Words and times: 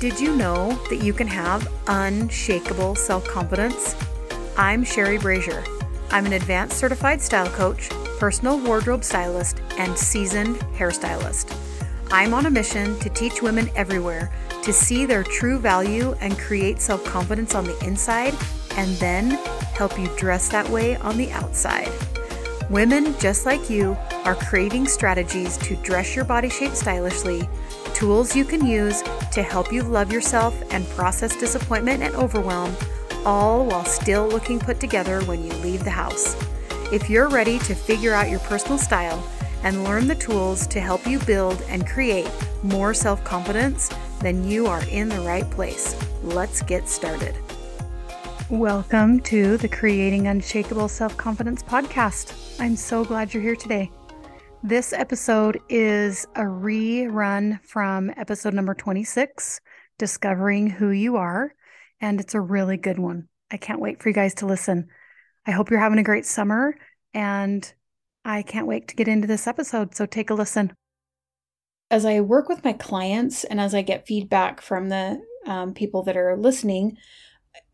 Did 0.00 0.18
you 0.18 0.34
know 0.34 0.72
that 0.88 1.02
you 1.02 1.12
can 1.12 1.26
have 1.26 1.70
unshakable 1.86 2.94
self 2.94 3.22
confidence? 3.28 3.94
I'm 4.56 4.82
Sherry 4.82 5.18
Brazier. 5.18 5.62
I'm 6.10 6.24
an 6.24 6.32
advanced 6.32 6.78
certified 6.78 7.20
style 7.20 7.50
coach, 7.50 7.90
personal 8.18 8.58
wardrobe 8.58 9.04
stylist, 9.04 9.60
and 9.76 9.98
seasoned 9.98 10.56
hairstylist. 10.74 11.54
I'm 12.10 12.32
on 12.32 12.46
a 12.46 12.50
mission 12.50 12.98
to 13.00 13.10
teach 13.10 13.42
women 13.42 13.68
everywhere 13.76 14.32
to 14.62 14.72
see 14.72 15.04
their 15.04 15.22
true 15.22 15.58
value 15.58 16.14
and 16.22 16.38
create 16.38 16.80
self 16.80 17.04
confidence 17.04 17.54
on 17.54 17.64
the 17.64 17.78
inside, 17.84 18.34
and 18.78 18.96
then 18.96 19.32
help 19.74 19.98
you 19.98 20.08
dress 20.16 20.48
that 20.48 20.66
way 20.70 20.96
on 20.96 21.18
the 21.18 21.30
outside. 21.32 21.92
Women 22.70 23.18
just 23.18 23.44
like 23.44 23.68
you 23.68 23.98
are 24.24 24.34
craving 24.34 24.88
strategies 24.88 25.58
to 25.58 25.76
dress 25.76 26.16
your 26.16 26.24
body 26.24 26.48
shape 26.48 26.72
stylishly, 26.72 27.46
tools 28.00 28.34
you 28.34 28.46
can 28.46 28.64
use 28.64 29.02
to 29.30 29.42
help 29.42 29.70
you 29.70 29.82
love 29.82 30.10
yourself 30.10 30.58
and 30.72 30.88
process 30.88 31.36
disappointment 31.36 32.02
and 32.02 32.14
overwhelm, 32.14 32.74
all 33.26 33.66
while 33.66 33.84
still 33.84 34.26
looking 34.26 34.58
put 34.58 34.80
together 34.80 35.20
when 35.24 35.44
you 35.44 35.52
leave 35.56 35.84
the 35.84 35.90
house. 35.90 36.34
If 36.90 37.10
you're 37.10 37.28
ready 37.28 37.58
to 37.58 37.74
figure 37.74 38.14
out 38.14 38.30
your 38.30 38.38
personal 38.40 38.78
style 38.78 39.22
and 39.64 39.84
learn 39.84 40.08
the 40.08 40.14
tools 40.14 40.66
to 40.68 40.80
help 40.80 41.06
you 41.06 41.18
build 41.18 41.60
and 41.68 41.86
create 41.86 42.30
more 42.62 42.94
self 42.94 43.22
confidence, 43.22 43.90
then 44.20 44.48
you 44.48 44.66
are 44.66 44.82
in 44.84 45.10
the 45.10 45.20
right 45.20 45.48
place. 45.50 45.94
Let's 46.22 46.62
get 46.62 46.88
started. 46.88 47.36
Welcome 48.48 49.20
to 49.24 49.58
the 49.58 49.68
Creating 49.68 50.26
Unshakable 50.26 50.88
Self 50.88 51.18
Confidence 51.18 51.62
podcast. 51.62 52.58
I'm 52.58 52.76
so 52.76 53.04
glad 53.04 53.34
you're 53.34 53.42
here 53.42 53.56
today. 53.56 53.90
This 54.62 54.92
episode 54.92 55.58
is 55.70 56.26
a 56.34 56.42
rerun 56.42 57.64
from 57.64 58.10
episode 58.18 58.52
number 58.52 58.74
26, 58.74 59.58
Discovering 59.96 60.68
Who 60.68 60.90
You 60.90 61.16
Are, 61.16 61.54
and 61.98 62.20
it's 62.20 62.34
a 62.34 62.42
really 62.42 62.76
good 62.76 62.98
one. 62.98 63.28
I 63.50 63.56
can't 63.56 63.80
wait 63.80 64.02
for 64.02 64.10
you 64.10 64.14
guys 64.14 64.34
to 64.34 64.46
listen. 64.46 64.88
I 65.46 65.52
hope 65.52 65.70
you're 65.70 65.80
having 65.80 65.98
a 65.98 66.02
great 66.02 66.26
summer, 66.26 66.74
and 67.14 67.72
I 68.22 68.42
can't 68.42 68.66
wait 68.66 68.88
to 68.88 68.96
get 68.96 69.08
into 69.08 69.26
this 69.26 69.46
episode. 69.46 69.94
So 69.94 70.04
take 70.04 70.28
a 70.28 70.34
listen. 70.34 70.74
As 71.90 72.04
I 72.04 72.20
work 72.20 72.50
with 72.50 72.62
my 72.62 72.74
clients 72.74 73.44
and 73.44 73.62
as 73.62 73.74
I 73.74 73.80
get 73.80 74.06
feedback 74.06 74.60
from 74.60 74.90
the 74.90 75.22
um, 75.46 75.72
people 75.72 76.02
that 76.02 76.18
are 76.18 76.36
listening, 76.36 76.98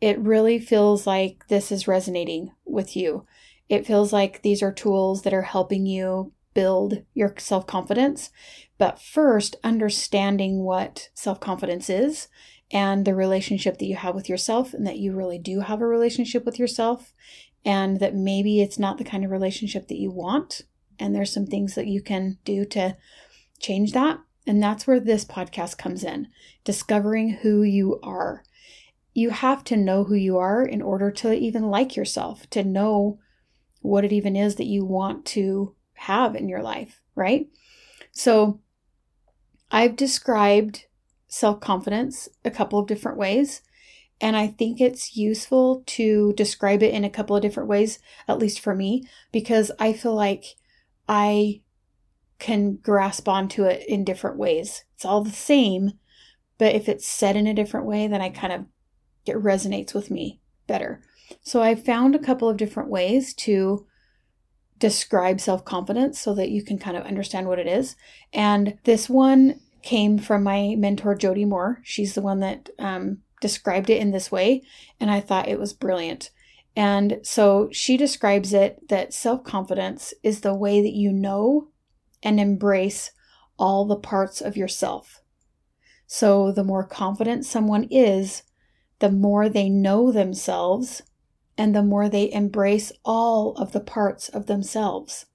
it 0.00 0.20
really 0.20 0.60
feels 0.60 1.04
like 1.04 1.48
this 1.48 1.72
is 1.72 1.88
resonating 1.88 2.52
with 2.64 2.96
you. 2.96 3.26
It 3.68 3.88
feels 3.88 4.12
like 4.12 4.42
these 4.42 4.62
are 4.62 4.72
tools 4.72 5.22
that 5.22 5.34
are 5.34 5.42
helping 5.42 5.84
you 5.84 6.32
build 6.56 7.04
your 7.14 7.34
self 7.38 7.66
confidence. 7.66 8.30
But 8.78 9.00
first, 9.00 9.56
understanding 9.62 10.64
what 10.64 11.10
self 11.14 11.38
confidence 11.38 11.88
is 11.88 12.28
and 12.72 13.04
the 13.04 13.14
relationship 13.14 13.78
that 13.78 13.86
you 13.86 13.94
have 13.94 14.16
with 14.16 14.28
yourself, 14.28 14.74
and 14.74 14.84
that 14.86 14.98
you 14.98 15.14
really 15.14 15.38
do 15.38 15.60
have 15.60 15.80
a 15.80 15.86
relationship 15.86 16.44
with 16.44 16.58
yourself, 16.58 17.12
and 17.64 18.00
that 18.00 18.14
maybe 18.14 18.60
it's 18.60 18.78
not 18.78 18.98
the 18.98 19.04
kind 19.04 19.24
of 19.24 19.30
relationship 19.30 19.86
that 19.86 20.00
you 20.00 20.10
want. 20.10 20.62
And 20.98 21.14
there's 21.14 21.32
some 21.32 21.46
things 21.46 21.76
that 21.76 21.86
you 21.86 22.02
can 22.02 22.38
do 22.44 22.64
to 22.66 22.96
change 23.60 23.92
that. 23.92 24.18
And 24.46 24.60
that's 24.60 24.86
where 24.86 24.98
this 24.98 25.24
podcast 25.24 25.78
comes 25.78 26.02
in 26.02 26.28
discovering 26.64 27.30
who 27.42 27.62
you 27.62 28.00
are 28.02 28.42
you 29.16 29.30
have 29.30 29.64
to 29.64 29.78
know 29.78 30.04
who 30.04 30.14
you 30.14 30.36
are 30.36 30.62
in 30.62 30.82
order 30.82 31.10
to 31.10 31.32
even 31.32 31.70
like 31.70 31.96
yourself, 31.96 32.48
to 32.50 32.62
know 32.62 33.18
what 33.80 34.04
it 34.04 34.12
even 34.12 34.36
is 34.36 34.56
that 34.56 34.66
you 34.66 34.84
want 34.84 35.24
to 35.24 35.74
have 35.96 36.34
in 36.34 36.48
your 36.48 36.62
life, 36.62 37.00
right? 37.14 37.48
So 38.12 38.60
I've 39.70 39.96
described 39.96 40.86
self 41.28 41.60
confidence 41.60 42.28
a 42.44 42.50
couple 42.50 42.78
of 42.78 42.86
different 42.86 43.18
ways. 43.18 43.62
And 44.18 44.34
I 44.34 44.46
think 44.46 44.80
it's 44.80 45.16
useful 45.16 45.82
to 45.86 46.32
describe 46.34 46.82
it 46.82 46.94
in 46.94 47.04
a 47.04 47.10
couple 47.10 47.36
of 47.36 47.42
different 47.42 47.68
ways, 47.68 47.98
at 48.26 48.38
least 48.38 48.60
for 48.60 48.74
me, 48.74 49.04
because 49.30 49.70
I 49.78 49.92
feel 49.92 50.14
like 50.14 50.56
I 51.06 51.60
can 52.38 52.76
grasp 52.76 53.28
onto 53.28 53.64
it 53.64 53.86
in 53.86 54.04
different 54.04 54.38
ways. 54.38 54.84
It's 54.94 55.04
all 55.04 55.22
the 55.22 55.30
same, 55.30 55.92
but 56.56 56.74
if 56.74 56.88
it's 56.88 57.06
said 57.06 57.36
in 57.36 57.46
a 57.46 57.54
different 57.54 57.86
way, 57.86 58.06
then 58.06 58.22
I 58.22 58.30
kind 58.30 58.52
of 58.52 58.64
it 59.26 59.36
resonates 59.36 59.92
with 59.92 60.10
me 60.10 60.40
better. 60.66 61.02
So 61.42 61.62
I 61.62 61.74
found 61.74 62.14
a 62.14 62.20
couple 62.20 62.48
of 62.48 62.56
different 62.56 62.88
ways 62.88 63.34
to 63.34 63.86
describe 64.78 65.40
self 65.40 65.64
confidence 65.64 66.20
so 66.20 66.34
that 66.34 66.50
you 66.50 66.62
can 66.62 66.78
kind 66.78 66.96
of 66.96 67.04
understand 67.04 67.48
what 67.48 67.58
it 67.58 67.66
is. 67.66 67.96
And 68.32 68.78
this 68.84 69.08
one 69.08 69.60
came 69.82 70.18
from 70.18 70.42
my 70.42 70.74
mentor, 70.76 71.14
Jody 71.14 71.44
Moore. 71.44 71.80
She's 71.84 72.14
the 72.14 72.22
one 72.22 72.40
that 72.40 72.70
um, 72.78 73.18
described 73.40 73.90
it 73.90 74.00
in 74.00 74.10
this 74.10 74.30
way, 74.32 74.62
and 75.00 75.10
I 75.10 75.20
thought 75.20 75.48
it 75.48 75.58
was 75.58 75.72
brilliant. 75.72 76.30
And 76.74 77.20
so 77.22 77.70
she 77.72 77.96
describes 77.96 78.52
it 78.52 78.88
that 78.88 79.14
self 79.14 79.44
confidence 79.44 80.12
is 80.22 80.40
the 80.40 80.54
way 80.54 80.82
that 80.82 80.92
you 80.92 81.12
know 81.12 81.68
and 82.22 82.38
embrace 82.38 83.12
all 83.58 83.86
the 83.86 83.96
parts 83.96 84.40
of 84.40 84.56
yourself. 84.56 85.22
So 86.06 86.52
the 86.52 86.64
more 86.64 86.84
confident 86.84 87.46
someone 87.46 87.84
is, 87.90 88.42
the 88.98 89.10
more 89.10 89.48
they 89.48 89.68
know 89.68 90.12
themselves 90.12 91.02
and 91.58 91.74
the 91.74 91.82
more 91.82 92.08
they 92.08 92.32
embrace 92.32 92.92
all 93.04 93.54
of 93.56 93.72
the 93.72 93.80
parts 93.80 94.28
of 94.28 94.46
themselves. 94.46 95.26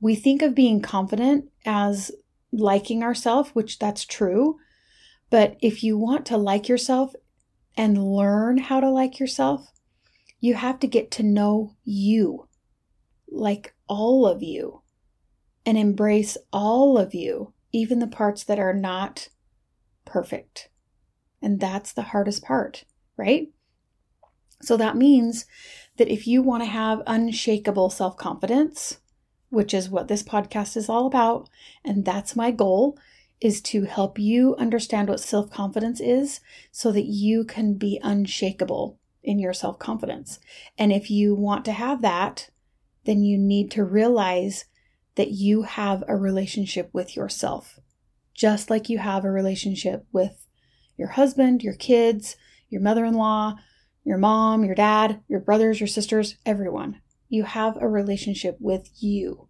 We 0.00 0.14
think 0.14 0.42
of 0.42 0.54
being 0.54 0.80
confident 0.80 1.46
as 1.64 2.10
liking 2.52 3.02
ourselves, 3.02 3.50
which 3.50 3.78
that's 3.78 4.04
true. 4.04 4.56
But 5.30 5.56
if 5.60 5.82
you 5.82 5.98
want 5.98 6.26
to 6.26 6.36
like 6.36 6.68
yourself 6.68 7.14
and 7.76 8.02
learn 8.02 8.58
how 8.58 8.80
to 8.80 8.90
like 8.90 9.18
yourself, 9.18 9.72
you 10.40 10.54
have 10.54 10.78
to 10.80 10.86
get 10.86 11.10
to 11.12 11.22
know 11.22 11.74
you, 11.84 12.48
like 13.28 13.74
all 13.88 14.26
of 14.26 14.42
you, 14.42 14.82
and 15.64 15.76
embrace 15.76 16.36
all 16.52 16.96
of 16.96 17.14
you, 17.14 17.52
even 17.72 17.98
the 17.98 18.06
parts 18.06 18.44
that 18.44 18.58
are 18.58 18.74
not 18.74 19.28
perfect. 20.04 20.68
And 21.42 21.58
that's 21.58 21.92
the 21.92 22.02
hardest 22.02 22.44
part, 22.44 22.84
right? 23.16 23.48
So 24.62 24.76
that 24.76 24.96
means 24.96 25.46
that 25.96 26.08
if 26.08 26.26
you 26.26 26.42
want 26.42 26.62
to 26.62 26.68
have 26.68 27.02
unshakable 27.06 27.90
self 27.90 28.16
confidence, 28.16 28.98
which 29.50 29.72
is 29.72 29.88
what 29.88 30.08
this 30.08 30.22
podcast 30.22 30.76
is 30.76 30.88
all 30.88 31.06
about, 31.06 31.48
and 31.84 32.04
that's 32.04 32.36
my 32.36 32.50
goal, 32.50 32.98
is 33.40 33.60
to 33.60 33.84
help 33.84 34.18
you 34.18 34.56
understand 34.56 35.08
what 35.08 35.20
self 35.20 35.50
confidence 35.50 36.00
is 36.00 36.40
so 36.70 36.90
that 36.92 37.04
you 37.04 37.44
can 37.44 37.74
be 37.74 38.00
unshakable 38.02 38.98
in 39.22 39.38
your 39.38 39.52
self 39.52 39.78
confidence. 39.78 40.38
And 40.78 40.92
if 40.92 41.10
you 41.10 41.34
want 41.34 41.64
to 41.66 41.72
have 41.72 42.02
that, 42.02 42.50
then 43.04 43.22
you 43.22 43.38
need 43.38 43.70
to 43.72 43.84
realize 43.84 44.64
that 45.16 45.30
you 45.30 45.62
have 45.62 46.04
a 46.08 46.16
relationship 46.16 46.90
with 46.92 47.16
yourself, 47.16 47.78
just 48.34 48.70
like 48.70 48.88
you 48.88 48.98
have 48.98 49.24
a 49.24 49.30
relationship 49.30 50.06
with 50.12 50.46
your 50.96 51.08
husband, 51.08 51.62
your 51.62 51.74
kids, 51.74 52.36
your 52.68 52.80
mother 52.80 53.04
in 53.04 53.14
law, 53.14 53.56
your 54.06 54.18
mom, 54.18 54.64
your 54.64 54.74
dad, 54.74 55.20
your 55.28 55.40
brothers, 55.40 55.80
your 55.80 55.88
sisters, 55.88 56.36
everyone. 56.46 57.00
You 57.28 57.42
have 57.42 57.76
a 57.80 57.88
relationship 57.88 58.56
with 58.60 58.88
you. 59.02 59.48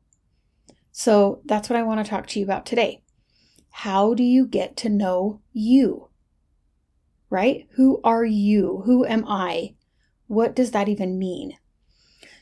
So 0.90 1.42
that's 1.44 1.68
what 1.68 1.78
I 1.78 1.82
want 1.82 2.04
to 2.04 2.10
talk 2.10 2.26
to 2.28 2.40
you 2.40 2.44
about 2.46 2.64
today. 2.64 3.02
How 3.70 4.14
do 4.14 4.22
you 4.22 4.46
get 4.46 4.76
to 4.78 4.88
know 4.88 5.42
you? 5.52 6.08
Right? 7.28 7.66
Who 7.72 8.00
are 8.02 8.24
you? 8.24 8.82
Who 8.86 9.04
am 9.04 9.24
I? 9.28 9.74
What 10.26 10.56
does 10.56 10.70
that 10.70 10.88
even 10.88 11.18
mean? 11.18 11.58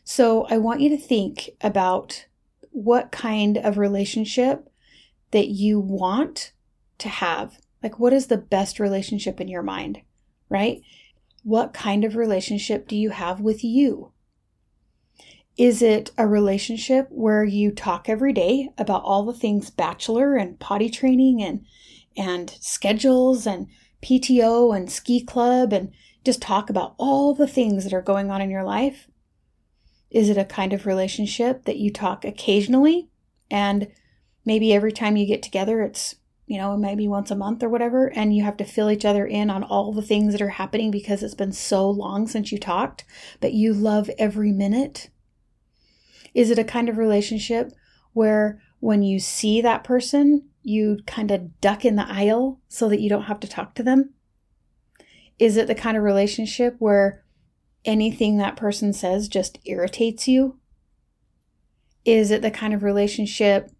So 0.05 0.47
I 0.49 0.59
want 0.59 0.81
you 0.81 0.91
to 0.91 0.97
think 0.97 1.51
about 1.61 2.27
what 2.71 3.11
kind 3.11 3.59
of 3.59 3.77
relationship 3.77 4.69
that 5.33 5.49
you 5.49 5.81
want 5.81 6.53
to 6.99 7.09
have 7.09 7.59
like, 7.85 7.99
what 7.99 8.15
is 8.15 8.29
the 8.29 8.38
best 8.38 8.81
relationship 8.81 9.43
in 9.43 9.47
your 9.47 9.62
mind, 9.62 10.00
right? 10.49 10.81
What 11.44 11.75
kind 11.75 12.05
of 12.05 12.17
relationship 12.17 12.88
do 12.88 12.96
you 12.96 13.11
have 13.11 13.38
with 13.38 13.62
you? 13.62 14.12
Is 15.58 15.82
it 15.82 16.11
a 16.17 16.26
relationship 16.26 17.06
where 17.11 17.44
you 17.44 17.70
talk 17.70 18.08
every 18.08 18.32
day 18.32 18.70
about 18.79 19.05
all 19.05 19.25
the 19.25 19.35
things 19.35 19.70
bachelor 19.70 20.37
and 20.37 20.58
potty 20.58 20.88
training 20.88 21.43
and 21.43 21.64
and 22.17 22.56
schedules 22.61 23.46
and 23.46 23.67
PTO 24.02 24.75
and 24.75 24.91
ski 24.91 25.23
club 25.23 25.73
and 25.73 25.93
just 26.25 26.41
talk 26.41 26.70
about 26.70 26.94
all 26.99 27.35
the 27.35 27.47
things 27.47 27.85
that 27.85 27.93
are 27.93 28.02
going 28.02 28.31
on 28.31 28.40
in 28.40 28.50
your 28.50 28.64
life? 28.64 29.08
Is 30.11 30.31
it 30.31 30.38
a 30.38 30.44
kind 30.47 30.73
of 30.73 30.87
relationship 30.87 31.67
that 31.67 31.76
you 31.76 31.93
talk 31.93 32.25
occasionally 32.25 33.11
and 33.50 33.88
maybe 34.47 34.73
every 34.73 34.93
time 34.93 35.17
you 35.17 35.26
get 35.26 35.43
together 35.43 35.82
it's 35.82 36.17
you 36.46 36.58
know, 36.58 36.76
maybe 36.76 37.08
once 37.08 37.31
a 37.31 37.37
month 37.37 37.62
or 37.62 37.69
whatever, 37.69 38.08
and 38.14 38.37
you 38.37 38.44
have 38.44 38.56
to 38.58 38.64
fill 38.64 38.91
each 38.91 39.05
other 39.05 39.26
in 39.26 39.50
on 39.50 39.62
all 39.62 39.93
the 39.93 40.02
things 40.02 40.32
that 40.32 40.43
are 40.43 40.50
happening 40.50 40.91
because 40.91 41.23
it's 41.23 41.35
been 41.35 41.52
so 41.52 41.88
long 41.88 42.26
since 42.26 42.52
you 42.52 42.58
talked, 42.58 43.05
but 43.41 43.55
you 43.55 43.73
love 43.73 44.11
every 44.19 44.52
minute? 44.52 45.11
Is 46.35 46.50
it 46.50 46.58
a 46.58 46.64
kind 46.64 46.88
of 46.88 46.99
relationship 46.99 47.73
where 48.12 48.61
when 48.81 49.02
you 49.02 49.19
see 49.19 49.62
that 49.62 49.85
person, 49.85 50.49
you 50.62 50.99
kind 51.06 51.31
of 51.31 51.61
duck 51.61 51.85
in 51.85 51.96
the 51.96 52.06
aisle 52.06 52.61
so 52.69 52.88
that 52.88 53.00
you 53.00 53.08
don't 53.08 53.23
have 53.23 53.40
to 53.40 53.49
talk 53.49 53.75
to 53.75 53.82
them? 53.82 54.12
Is 55.38 55.56
it 55.56 55.67
the 55.67 55.75
kind 55.75 55.97
of 55.97 56.02
relationship 56.02 56.76
where 56.79 57.25
anything 57.85 58.37
that 58.37 58.56
person 58.56 58.93
says 58.93 59.29
just 59.29 59.58
irritates 59.64 60.29
you? 60.29 60.58
Is 62.05 62.31
it 62.31 62.43
the 62.43 62.50
kind 62.50 62.75
of 62.75 62.82
relationship 62.82 63.70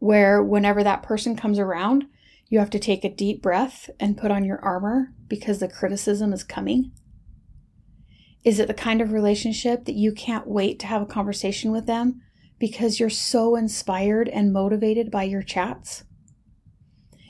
where 0.00 0.42
whenever 0.42 0.82
that 0.82 1.02
person 1.02 1.36
comes 1.36 1.58
around, 1.58 2.06
you 2.48 2.58
have 2.58 2.70
to 2.70 2.78
take 2.80 3.04
a 3.04 3.14
deep 3.14 3.40
breath 3.40 3.88
and 4.00 4.18
put 4.18 4.32
on 4.32 4.44
your 4.44 4.58
armor 4.64 5.14
because 5.28 5.60
the 5.60 5.68
criticism 5.68 6.32
is 6.32 6.42
coming? 6.42 6.90
Is 8.42 8.58
it 8.58 8.66
the 8.66 8.74
kind 8.74 9.00
of 9.00 9.12
relationship 9.12 9.84
that 9.84 9.94
you 9.94 10.12
can't 10.12 10.48
wait 10.48 10.80
to 10.80 10.86
have 10.86 11.02
a 11.02 11.06
conversation 11.06 11.70
with 11.70 11.86
them 11.86 12.22
because 12.58 12.98
you're 12.98 13.10
so 13.10 13.54
inspired 13.54 14.28
and 14.28 14.52
motivated 14.52 15.10
by 15.10 15.24
your 15.24 15.42
chats? 15.42 16.04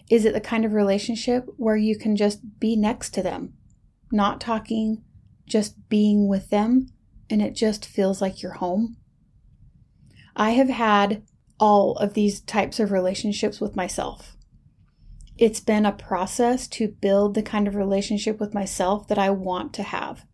Is 0.08 0.25
it 0.25 0.32
the 0.32 0.40
kind 0.40 0.64
of 0.64 0.73
relationship 0.73 1.46
where 1.56 1.76
you 1.76 1.99
can 1.99 2.16
just 2.16 2.58
be 2.58 2.76
next 2.76 3.11
to 3.14 3.23
them, 3.23 3.55
not 4.11 4.40
talking, 4.40 5.02
just 5.46 5.88
being 5.88 6.28
with 6.28 6.50
them, 6.50 6.88
and 7.28 7.43
it 7.43 7.55
just 7.55 7.84
feels 7.84 8.23
like 8.23 8.43
you're 8.43 8.55
home? 8.55 8.96
I 10.37 10.50
have 10.50 10.69
had 10.69 11.23
all 11.61 11.93
of 11.97 12.15
these 12.15 12.41
types 12.41 12.81
of 12.81 12.91
relationships 12.91 13.61
with 13.61 13.77
myself. 13.77 14.37
It's 15.37 15.61
been 15.61 15.87
a 15.87 15.93
process 15.93 16.67
to 16.69 16.89
build 16.89 17.35
the 17.35 17.43
kind 17.43 17.69
of 17.69 17.75
relationship 17.75 18.41
with 18.41 18.55
myself 18.55 19.07
that 19.09 19.19
I 19.19 19.31
want 19.31 19.75
to 19.75 19.83
have. 19.83 20.25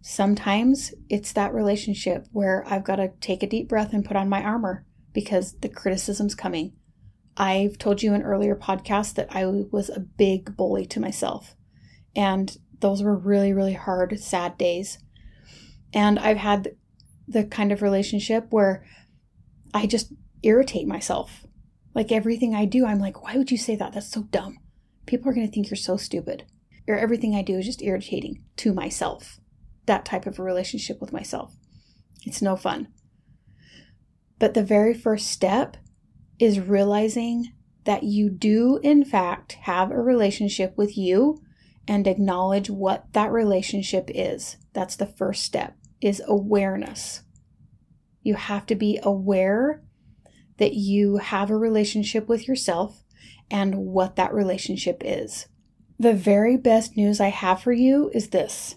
Sometimes 0.00 0.94
it's 1.08 1.32
that 1.34 1.54
relationship 1.54 2.26
where 2.32 2.64
I've 2.66 2.84
got 2.84 2.96
to 2.96 3.12
take 3.20 3.42
a 3.42 3.46
deep 3.46 3.68
breath 3.68 3.92
and 3.92 4.04
put 4.04 4.16
on 4.16 4.28
my 4.28 4.42
armor 4.42 4.86
because 5.12 5.54
the 5.60 5.68
criticism's 5.68 6.34
coming. 6.34 6.72
I've 7.36 7.78
told 7.78 8.02
you 8.02 8.14
in 8.14 8.22
earlier 8.22 8.56
podcasts 8.56 9.14
that 9.14 9.28
I 9.30 9.44
was 9.46 9.90
a 9.90 10.00
big 10.00 10.56
bully 10.56 10.86
to 10.86 11.00
myself. 11.00 11.54
And 12.16 12.56
those 12.80 13.02
were 13.02 13.16
really, 13.16 13.52
really 13.52 13.74
hard, 13.74 14.18
sad 14.18 14.56
days. 14.56 14.98
And 15.92 16.18
I've 16.18 16.36
had 16.36 16.74
the 17.26 17.44
kind 17.44 17.70
of 17.70 17.82
relationship 17.82 18.46
where 18.50 18.84
I 19.74 19.86
just 19.86 20.12
irritate 20.42 20.86
myself. 20.86 21.46
Like 21.94 22.12
everything 22.12 22.54
I 22.54 22.64
do, 22.64 22.86
I'm 22.86 23.00
like, 23.00 23.22
why 23.22 23.36
would 23.36 23.50
you 23.50 23.58
say 23.58 23.76
that? 23.76 23.92
That's 23.92 24.10
so 24.10 24.22
dumb. 24.24 24.58
People 25.06 25.30
are 25.30 25.34
going 25.34 25.46
to 25.46 25.52
think 25.52 25.70
you're 25.70 25.76
so 25.76 25.96
stupid. 25.96 26.44
Or 26.86 26.96
everything 26.96 27.34
I 27.34 27.42
do 27.42 27.58
is 27.58 27.66
just 27.66 27.82
irritating 27.82 28.44
to 28.58 28.72
myself. 28.72 29.40
That 29.86 30.04
type 30.04 30.26
of 30.26 30.38
a 30.38 30.42
relationship 30.42 31.00
with 31.00 31.12
myself. 31.12 31.54
It's 32.24 32.42
no 32.42 32.56
fun. 32.56 32.88
But 34.38 34.54
the 34.54 34.62
very 34.62 34.94
first 34.94 35.28
step 35.28 35.76
is 36.38 36.60
realizing 36.60 37.52
that 37.84 38.04
you 38.04 38.30
do, 38.30 38.78
in 38.82 39.04
fact, 39.04 39.54
have 39.62 39.90
a 39.90 40.00
relationship 40.00 40.76
with 40.76 40.96
you 40.96 41.40
and 41.86 42.06
acknowledge 42.06 42.68
what 42.68 43.12
that 43.14 43.32
relationship 43.32 44.10
is. 44.14 44.56
That's 44.74 44.94
the 44.94 45.06
first 45.06 45.42
step 45.42 45.74
is 46.00 46.22
awareness. 46.26 47.22
You 48.22 48.34
have 48.34 48.66
to 48.66 48.74
be 48.74 49.00
aware 49.02 49.82
that 50.58 50.74
you 50.74 51.16
have 51.16 51.50
a 51.50 51.56
relationship 51.56 52.28
with 52.28 52.46
yourself 52.46 53.04
and 53.50 53.76
what 53.76 54.16
that 54.16 54.34
relationship 54.34 55.02
is. 55.04 55.46
The 55.98 56.12
very 56.12 56.56
best 56.56 56.96
news 56.96 57.20
I 57.20 57.28
have 57.28 57.62
for 57.62 57.72
you 57.72 58.10
is 58.14 58.28
this. 58.28 58.76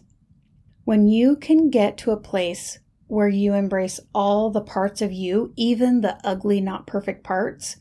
When 0.86 1.08
you 1.08 1.36
can 1.36 1.70
get 1.70 1.98
to 2.00 2.12
a 2.12 2.18
place 2.18 2.80
where 3.08 3.28
you 3.28 3.54
embrace 3.54 4.00
all 4.16 4.50
the 4.50 4.62
parts 4.62 5.02
of 5.02 5.12
you, 5.12 5.54
even 5.56 6.02
the 6.02 6.18
ugly, 6.24 6.62
not 6.62 6.88
perfect 6.88 7.24
parts, 7.24 7.78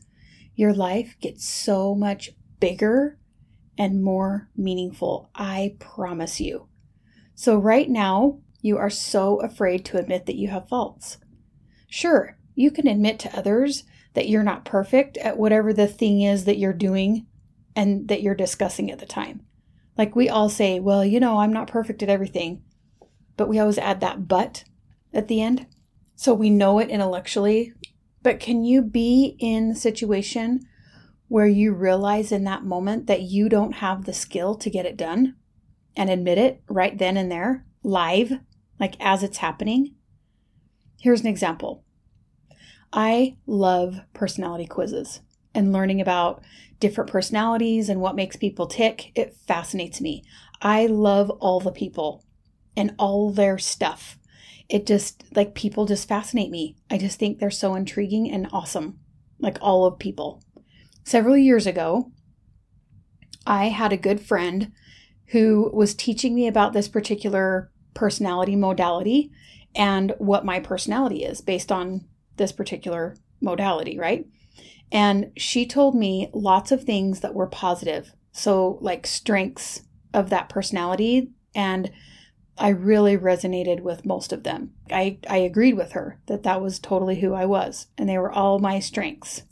your 0.55 0.73
life 0.73 1.15
gets 1.21 1.47
so 1.47 1.95
much 1.95 2.31
bigger 2.59 3.17
and 3.77 4.03
more 4.03 4.49
meaningful. 4.55 5.31
I 5.33 5.75
promise 5.79 6.39
you. 6.39 6.67
So, 7.33 7.57
right 7.57 7.89
now, 7.89 8.39
you 8.61 8.77
are 8.77 8.89
so 8.89 9.41
afraid 9.41 9.85
to 9.85 9.97
admit 9.97 10.27
that 10.27 10.35
you 10.35 10.49
have 10.49 10.67
faults. 10.67 11.17
Sure, 11.87 12.37
you 12.53 12.69
can 12.69 12.85
admit 12.85 13.17
to 13.19 13.35
others 13.35 13.83
that 14.13 14.27
you're 14.27 14.43
not 14.43 14.65
perfect 14.65 15.17
at 15.17 15.37
whatever 15.37 15.73
the 15.73 15.87
thing 15.87 16.21
is 16.21 16.45
that 16.45 16.57
you're 16.57 16.73
doing 16.73 17.25
and 17.75 18.07
that 18.07 18.21
you're 18.21 18.35
discussing 18.35 18.91
at 18.91 18.99
the 18.99 19.05
time. 19.05 19.41
Like 19.97 20.15
we 20.15 20.29
all 20.29 20.49
say, 20.49 20.79
well, 20.79 21.05
you 21.05 21.19
know, 21.19 21.39
I'm 21.39 21.53
not 21.53 21.67
perfect 21.67 22.03
at 22.03 22.09
everything, 22.09 22.63
but 23.37 23.47
we 23.47 23.59
always 23.59 23.77
add 23.77 24.01
that 24.01 24.27
but 24.27 24.63
at 25.13 25.27
the 25.27 25.41
end. 25.41 25.67
So 26.15 26.33
we 26.33 26.49
know 26.49 26.79
it 26.79 26.89
intellectually. 26.89 27.73
But 28.23 28.39
can 28.39 28.63
you 28.63 28.81
be 28.81 29.35
in 29.39 29.69
the 29.69 29.75
situation 29.75 30.61
where 31.27 31.47
you 31.47 31.73
realize 31.73 32.31
in 32.31 32.43
that 32.43 32.63
moment 32.63 33.07
that 33.07 33.21
you 33.21 33.49
don't 33.49 33.75
have 33.75 34.05
the 34.05 34.13
skill 34.13 34.55
to 34.55 34.69
get 34.69 34.85
it 34.85 34.97
done 34.97 35.35
and 35.95 36.09
admit 36.09 36.37
it 36.37 36.61
right 36.69 36.97
then 36.97 37.17
and 37.17 37.31
there, 37.31 37.65
live, 37.83 38.33
like 38.79 38.95
as 38.99 39.23
it's 39.23 39.37
happening? 39.37 39.95
Here's 40.99 41.21
an 41.21 41.27
example 41.27 41.83
I 42.93 43.37
love 43.45 44.01
personality 44.13 44.65
quizzes 44.65 45.21
and 45.53 45.71
learning 45.71 46.01
about 46.01 46.43
different 46.79 47.09
personalities 47.09 47.89
and 47.89 48.01
what 48.01 48.15
makes 48.15 48.35
people 48.35 48.67
tick. 48.67 49.11
It 49.15 49.35
fascinates 49.47 50.01
me. 50.01 50.23
I 50.61 50.87
love 50.87 51.29
all 51.29 51.59
the 51.59 51.71
people 51.71 52.23
and 52.75 52.95
all 52.97 53.31
their 53.31 53.57
stuff. 53.57 54.17
It 54.69 54.85
just, 54.85 55.23
like, 55.35 55.53
people 55.53 55.85
just 55.85 56.07
fascinate 56.07 56.49
me. 56.49 56.77
I 56.89 56.97
just 56.97 57.19
think 57.19 57.39
they're 57.39 57.51
so 57.51 57.75
intriguing 57.75 58.31
and 58.31 58.47
awesome, 58.51 58.99
like 59.39 59.57
all 59.61 59.85
of 59.85 59.99
people. 59.99 60.41
Several 61.03 61.35
years 61.35 61.67
ago, 61.67 62.11
I 63.45 63.65
had 63.65 63.91
a 63.91 63.97
good 63.97 64.21
friend 64.21 64.71
who 65.27 65.69
was 65.73 65.95
teaching 65.95 66.35
me 66.35 66.47
about 66.47 66.73
this 66.73 66.87
particular 66.87 67.71
personality 67.93 68.55
modality 68.55 69.31
and 69.75 70.13
what 70.17 70.45
my 70.45 70.59
personality 70.59 71.23
is 71.23 71.41
based 71.41 71.71
on 71.71 72.05
this 72.41 72.51
particular 72.51 73.15
modality, 73.39 73.99
right? 73.99 74.25
And 74.91 75.31
she 75.37 75.65
told 75.65 75.95
me 75.95 76.29
lots 76.33 76.71
of 76.71 76.83
things 76.83 77.19
that 77.21 77.35
were 77.35 77.47
positive. 77.47 78.13
So, 78.33 78.79
like 78.81 79.05
strengths 79.05 79.83
of 80.13 80.29
that 80.31 80.49
personality. 80.49 81.29
And 81.53 81.91
I 82.57 82.69
really 82.69 83.15
resonated 83.15 83.81
with 83.81 84.05
most 84.05 84.33
of 84.33 84.43
them. 84.43 84.73
I, 84.89 85.19
I 85.29 85.37
agreed 85.37 85.75
with 85.75 85.93
her 85.93 86.19
that 86.25 86.43
that 86.43 86.61
was 86.61 86.79
totally 86.79 87.19
who 87.21 87.33
I 87.33 87.45
was, 87.45 87.87
and 87.97 88.09
they 88.09 88.17
were 88.17 88.31
all 88.31 88.59
my 88.59 88.79
strengths. 88.79 89.43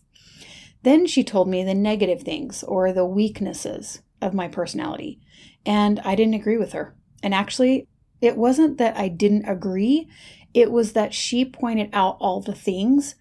Then 0.84 1.06
she 1.06 1.24
told 1.24 1.48
me 1.48 1.64
the 1.64 1.74
negative 1.74 2.24
things 2.24 2.64
or 2.64 2.92
the 2.92 3.06
weaknesses 3.06 4.02
of 4.22 4.34
my 4.34 4.48
personality, 4.48 5.20
and 5.66 6.00
I 6.02 6.16
didn't 6.16 6.36
agree 6.36 6.58
with 6.58 6.74
her. 6.74 6.96
And 7.24 7.34
actually, 7.34 7.88
it 8.22 8.38
wasn't 8.38 8.78
that 8.78 8.98
I 8.98 9.08
didn't 9.08 9.46
agree, 9.46 10.08
it 10.54 10.72
was 10.72 10.94
that 10.94 11.14
she 11.14 11.46
pointed 11.46 11.90
out 11.94 12.18
all 12.20 12.42
the 12.42 12.56
things 12.56 13.16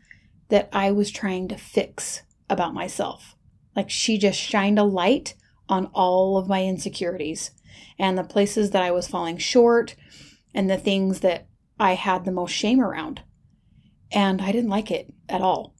that 0.49 0.69
I 0.73 0.91
was 0.91 1.11
trying 1.11 1.49
to 1.49 1.57
fix 1.57 2.23
about 2.49 2.75
myself. 2.75 3.37
Like 3.77 3.91
she 3.91 4.19
just 4.19 4.39
shined 4.39 4.79
a 4.79 4.85
light 4.85 5.35
on 5.69 5.87
all 5.95 6.39
of 6.39 6.49
my 6.49 6.65
insecurities 6.65 7.51
and 7.99 8.17
the 8.17 8.25
places 8.25 8.71
that 8.71 8.83
I 8.83 8.91
was 8.91 9.07
falling 9.07 9.39
short 9.39 9.95
and 10.55 10.69
the 10.69 10.79
things 10.79 11.21
that 11.21 11.47
I 11.79 11.95
had 11.95 12.25
the 12.25 12.33
most 12.33 12.53
shame 12.53 12.81
around. 12.81 13.23
And 14.11 14.41
I 14.41 14.53
didn't 14.53 14.71
like 14.71 14.91
it 14.91 15.13
at 15.29 15.43
all. 15.43 15.75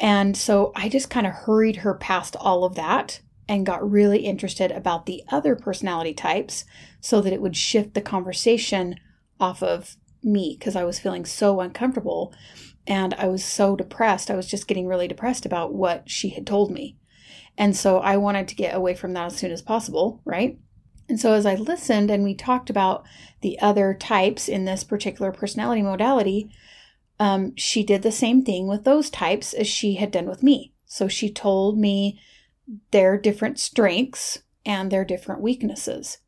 And 0.00 0.36
so 0.36 0.72
I 0.74 0.88
just 0.88 1.10
kind 1.10 1.26
of 1.26 1.32
hurried 1.32 1.76
her 1.76 1.94
past 1.94 2.36
all 2.36 2.64
of 2.64 2.74
that 2.74 3.20
and 3.48 3.64
got 3.64 3.88
really 3.88 4.20
interested 4.20 4.70
about 4.70 5.06
the 5.06 5.22
other 5.28 5.56
personality 5.56 6.12
types 6.12 6.64
so 7.00 7.20
that 7.20 7.32
it 7.32 7.40
would 7.40 7.56
shift 7.56 7.94
the 7.94 8.00
conversation 8.00 8.96
off 9.40 9.62
of 9.62 9.96
me 10.22 10.56
because 10.58 10.76
I 10.76 10.84
was 10.84 10.98
feeling 10.98 11.24
so 11.24 11.60
uncomfortable 11.60 12.34
and 12.86 13.14
I 13.14 13.26
was 13.26 13.44
so 13.44 13.76
depressed. 13.76 14.30
I 14.30 14.36
was 14.36 14.46
just 14.46 14.66
getting 14.66 14.86
really 14.86 15.08
depressed 15.08 15.44
about 15.44 15.74
what 15.74 16.08
she 16.08 16.30
had 16.30 16.46
told 16.46 16.70
me. 16.70 16.96
And 17.56 17.76
so 17.76 17.98
I 17.98 18.16
wanted 18.16 18.48
to 18.48 18.54
get 18.54 18.74
away 18.74 18.94
from 18.94 19.12
that 19.12 19.26
as 19.26 19.36
soon 19.36 19.50
as 19.50 19.62
possible, 19.62 20.20
right? 20.24 20.58
And 21.08 21.18
so 21.18 21.32
as 21.32 21.46
I 21.46 21.54
listened 21.54 22.10
and 22.10 22.22
we 22.22 22.34
talked 22.34 22.70
about 22.70 23.04
the 23.40 23.58
other 23.60 23.94
types 23.94 24.48
in 24.48 24.64
this 24.64 24.84
particular 24.84 25.32
personality 25.32 25.82
modality, 25.82 26.50
um, 27.18 27.54
she 27.56 27.82
did 27.82 28.02
the 28.02 28.12
same 28.12 28.44
thing 28.44 28.68
with 28.68 28.84
those 28.84 29.10
types 29.10 29.52
as 29.52 29.66
she 29.66 29.94
had 29.94 30.10
done 30.10 30.26
with 30.26 30.42
me. 30.42 30.72
So 30.86 31.08
she 31.08 31.30
told 31.30 31.78
me 31.78 32.20
their 32.90 33.18
different 33.18 33.58
strengths 33.58 34.40
and 34.64 34.90
their 34.90 35.04
different 35.04 35.40
weaknesses. 35.40 36.18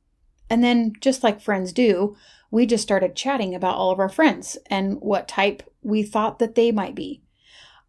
And 0.48 0.64
then, 0.64 0.94
just 1.00 1.22
like 1.22 1.40
friends 1.40 1.72
do, 1.72 2.16
we 2.50 2.66
just 2.66 2.82
started 2.82 3.14
chatting 3.14 3.54
about 3.54 3.76
all 3.76 3.90
of 3.90 3.98
our 3.98 4.08
friends 4.08 4.58
and 4.66 5.00
what 5.00 5.28
type 5.28 5.62
we 5.82 6.02
thought 6.02 6.38
that 6.38 6.54
they 6.54 6.72
might 6.72 6.94
be. 6.94 7.22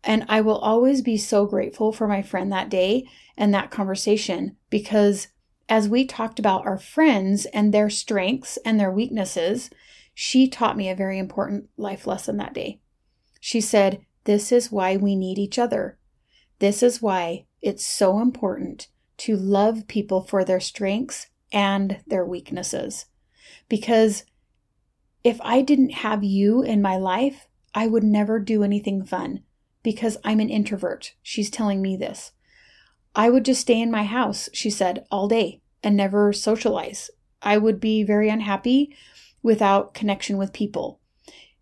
And 0.04 0.26
I 0.28 0.42
will 0.42 0.58
always 0.58 1.02
be 1.02 1.18
so 1.18 1.46
grateful 1.46 1.92
for 1.92 2.08
my 2.08 2.22
friend 2.22 2.52
that 2.52 2.70
day 2.70 3.08
and 3.38 3.54
that 3.54 3.72
conversation 3.72 4.58
because 4.70 5.28
as 5.70 5.88
we 5.88 6.06
talked 6.06 6.38
about 6.38 6.66
our 6.66 6.78
friends 6.78 7.46
and 7.46 7.74
their 7.74 7.90
strengths 7.90 8.58
and 8.66 8.80
their 8.80 8.92
weaknesses, 8.92 9.70
she 10.14 10.48
taught 10.48 10.76
me 10.76 10.90
a 10.90 10.96
very 10.96 11.18
important 11.18 11.70
life 11.78 12.06
lesson 12.06 12.38
that 12.38 12.54
day. 12.54 12.82
She 13.40 13.62
said, 13.62 14.06
This 14.26 14.52
is 14.52 14.72
why 14.72 14.98
we 14.98 15.16
need 15.16 15.38
each 15.38 15.58
other. 15.58 15.98
This 16.60 16.84
is 16.84 17.02
why 17.02 17.46
it's 17.62 17.86
so 17.86 18.20
important 18.20 18.88
to 19.18 19.36
love 19.36 19.88
people 19.88 20.22
for 20.22 20.44
their 20.44 20.60
strengths 20.60 21.28
and 21.54 22.02
their 22.06 22.26
weaknesses. 22.26 23.06
Because 23.70 24.26
if 25.24 25.40
I 25.42 25.62
didn't 25.62 25.92
have 25.92 26.24
you 26.24 26.62
in 26.62 26.82
my 26.82 26.98
life, 26.98 27.48
I 27.74 27.88
would 27.88 28.04
never 28.04 28.40
do 28.40 28.64
anything 28.64 29.06
fun 29.06 29.44
because 29.84 30.18
I'm 30.24 30.40
an 30.40 30.50
introvert. 30.50 31.14
She's 31.22 31.50
telling 31.50 31.82
me 31.82 31.96
this. 31.96 32.32
I 33.16 33.30
would 33.30 33.46
just 33.46 33.62
stay 33.62 33.80
in 33.80 33.92
my 33.92 34.04
house, 34.04 34.50
she 34.54 34.70
said, 34.70 35.06
all 35.12 35.28
day 35.28 35.62
and 35.84 35.96
never 35.96 36.32
socialize. 36.34 37.10
I 37.42 37.58
would 37.58 37.80
be 37.80 38.04
very 38.04 38.30
unhappy 38.30 38.96
without 39.42 39.94
connection 39.94 40.38
with 40.38 40.54
people. 40.54 41.00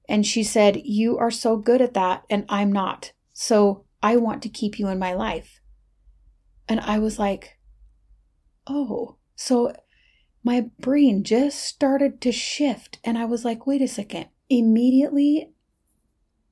And 0.07 0.25
she 0.25 0.43
said, 0.43 0.81
You 0.83 1.17
are 1.17 1.31
so 1.31 1.55
good 1.55 1.81
at 1.81 1.93
that, 1.93 2.23
and 2.29 2.45
I'm 2.49 2.71
not. 2.71 3.13
So 3.33 3.85
I 4.01 4.17
want 4.17 4.41
to 4.43 4.49
keep 4.49 4.79
you 4.79 4.87
in 4.87 4.99
my 4.99 5.13
life. 5.13 5.61
And 6.67 6.79
I 6.79 6.99
was 6.99 7.19
like, 7.19 7.57
Oh, 8.67 9.17
so 9.35 9.73
my 10.43 10.69
brain 10.79 11.23
just 11.23 11.59
started 11.59 12.21
to 12.21 12.31
shift. 12.31 12.99
And 13.03 13.17
I 13.17 13.25
was 13.25 13.45
like, 13.45 13.67
Wait 13.67 13.81
a 13.81 13.87
second. 13.87 14.27
Immediately, 14.49 15.51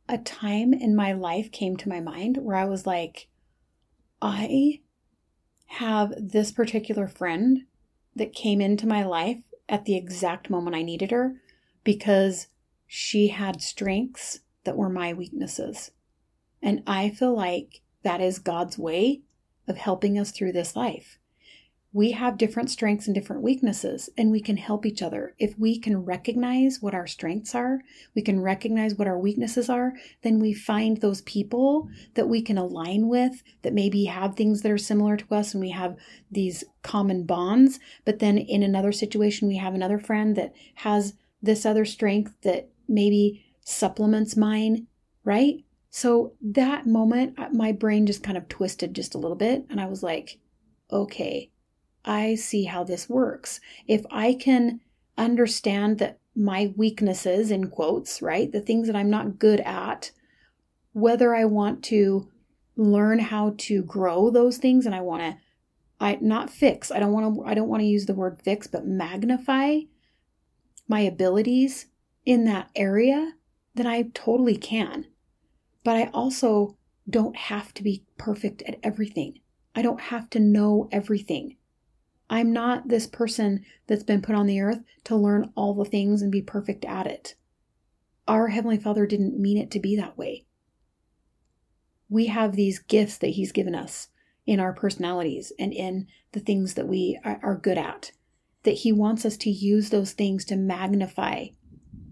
a 0.10 0.18
time 0.18 0.74
in 0.74 0.96
my 0.96 1.14
life 1.14 1.52
came 1.52 1.76
to 1.78 1.90
my 1.90 2.00
mind 2.00 2.38
where 2.38 2.56
I 2.56 2.66
was 2.66 2.86
like, 2.86 3.28
I 4.22 4.82
have 5.66 6.14
this 6.18 6.52
particular 6.52 7.08
friend 7.08 7.66
that 8.16 8.34
came 8.34 8.62
into 8.62 8.88
my 8.88 9.04
life 9.04 9.42
at 9.68 9.86
the 9.86 9.98
exact 9.98 10.50
moment 10.50 10.76
I 10.76 10.82
needed 10.82 11.12
her 11.12 11.36
because 11.84 12.48
she 12.86 13.28
had 13.28 13.62
strengths 13.62 14.40
that 14.64 14.78
were 14.78 14.90
my 14.90 15.14
weaknesses. 15.14 15.92
And 16.62 16.84
I 16.88 17.10
feel 17.10 17.36
like 17.36 17.82
that 18.04 18.22
is 18.22 18.40
God's 18.40 18.78
way 18.78 19.22
of 19.68 19.78
helping 19.78 20.18
us 20.18 20.32
through 20.32 20.54
this 20.54 20.76
life 20.76 21.20
we 21.98 22.12
have 22.12 22.38
different 22.38 22.70
strengths 22.70 23.08
and 23.08 23.16
different 23.16 23.42
weaknesses, 23.42 24.08
and 24.20 24.30
we 24.30 24.40
can 24.40 24.56
help 24.56 24.86
each 24.86 25.02
other. 25.02 25.34
If 25.40 25.58
we 25.58 25.80
can 25.80 26.06
recognize 26.06 26.80
what 26.80 26.94
our 26.94 27.08
strengths 27.08 27.56
are, 27.56 27.82
we 28.14 28.22
can 28.22 28.40
recognize 28.40 28.94
what 28.94 29.08
our 29.08 29.18
weaknesses 29.18 29.68
are, 29.68 29.94
then 30.22 30.38
we 30.38 30.54
find 30.54 30.98
those 30.98 31.22
people 31.24 31.90
that 32.14 32.30
we 32.30 32.44
can 32.44 32.56
align 32.56 33.08
with 33.08 33.42
that 33.64 33.74
maybe 33.74 34.06
have 34.06 34.36
things 34.36 34.62
that 34.62 34.72
are 34.72 34.78
similar 34.78 35.18
to 35.18 35.34
us 35.34 35.56
and 35.56 35.62
we 35.62 35.72
have 35.72 35.98
these 36.30 36.64
common 36.84 37.24
bonds. 37.24 37.80
But 38.06 38.20
then 38.20 38.38
in 38.38 38.62
another 38.62 38.92
situation, 38.92 39.48
we 39.48 39.58
have 39.58 39.74
another 39.74 39.98
friend 39.98 40.36
that 40.36 40.54
has 40.76 41.16
this 41.42 41.66
other 41.66 41.84
strength 41.84 42.36
that 42.44 42.70
maybe 42.88 43.44
supplements 43.66 44.38
mine, 44.38 44.86
right? 45.24 45.64
So 45.90 46.34
that 46.44 46.86
moment, 46.86 47.40
uh, 47.40 47.50
my 47.54 47.72
brain 47.72 48.06
just 48.06 48.22
kind 48.22 48.38
of 48.38 48.48
twisted 48.48 48.94
just 48.94 49.16
a 49.16 49.18
little 49.18 49.36
bit, 49.36 49.66
and 49.72 49.82
I 49.82 49.88
was 49.88 50.04
like, 50.04 50.38
okay 50.92 51.50
I 52.08 52.36
see 52.36 52.64
how 52.64 52.84
this 52.84 53.10
works. 53.10 53.60
If 53.86 54.06
I 54.10 54.34
can 54.34 54.80
understand 55.18 56.00
that 56.00 56.20
my 56.36 56.74
weaknesses, 56.76 57.52
in 57.52 57.70
quotes, 57.70 58.22
right, 58.22 58.52
the 58.52 58.62
things 58.62 58.88
that 58.88 58.96
I'm 58.96 59.10
not 59.10 59.40
good 59.40 59.60
at, 59.60 60.12
whether 60.94 61.36
I 61.36 61.46
want 61.46 61.84
to 61.86 62.30
learn 62.76 63.20
how 63.20 63.56
to 63.58 63.84
grow 63.84 64.30
those 64.30 64.58
things 64.58 64.86
and 64.86 64.96
I 64.96 65.02
want 65.02 65.22
to 65.22 65.38
I 66.00 66.18
not 66.22 66.50
fix. 66.50 66.92
I 66.92 67.00
don't 67.00 67.12
want 67.12 67.36
to 67.36 67.44
I 67.44 67.54
don't 67.54 67.68
want 67.68 67.82
to 67.82 67.88
use 67.88 68.06
the 68.06 68.14
word 68.14 68.40
fix, 68.44 68.68
but 68.68 68.86
magnify 68.86 69.80
my 70.88 71.02
abilities 71.02 71.88
in 72.26 72.46
that 72.46 72.70
area, 72.76 73.34
then 73.76 73.88
I 73.88 74.04
totally 74.14 74.58
can. 74.58 75.08
But 75.84 75.96
I 75.96 76.10
also 76.14 76.78
don't 77.10 77.36
have 77.36 77.74
to 77.76 77.84
be 77.84 78.06
perfect 78.18 78.62
at 78.64 78.78
everything. 78.84 79.40
I 79.76 79.82
don't 79.82 80.02
have 80.02 80.30
to 80.32 80.40
know 80.40 80.88
everything. 80.92 81.57
I'm 82.30 82.52
not 82.52 82.90
this 82.90 83.08
person 83.08 83.64
that's 83.88 84.04
been 84.04 84.22
put 84.22 84.36
on 84.36 84.48
the 84.48 84.60
earth 84.60 84.80
to 85.06 85.16
learn 85.16 85.52
all 85.56 85.74
the 85.74 85.86
things 85.86 86.22
and 86.22 86.32
be 86.32 86.42
perfect 86.42 86.84
at 86.84 87.08
it. 87.08 87.36
Our 88.28 88.50
Heavenly 88.50 88.78
Father 88.78 89.06
didn't 89.06 89.40
mean 89.40 89.58
it 89.58 89.72
to 89.72 89.80
be 89.80 89.96
that 89.96 90.18
way. 90.18 90.46
We 92.10 92.28
have 92.28 92.56
these 92.56 92.80
gifts 92.80 93.18
that 93.20 93.30
He's 93.30 93.52
given 93.52 93.76
us 93.76 94.10
in 94.46 94.60
our 94.60 94.74
personalities 94.74 95.54
and 95.58 95.74
in 95.74 96.08
the 96.34 96.40
things 96.40 96.74
that 96.74 96.88
we 96.88 97.20
are 97.24 97.60
good 97.62 97.78
at, 97.78 98.12
that 98.64 98.72
He 98.72 98.92
wants 98.92 99.26
us 99.26 99.38
to 99.38 99.50
use 99.50 99.90
those 99.90 100.12
things 100.12 100.44
to 100.46 100.56
magnify 100.56 101.48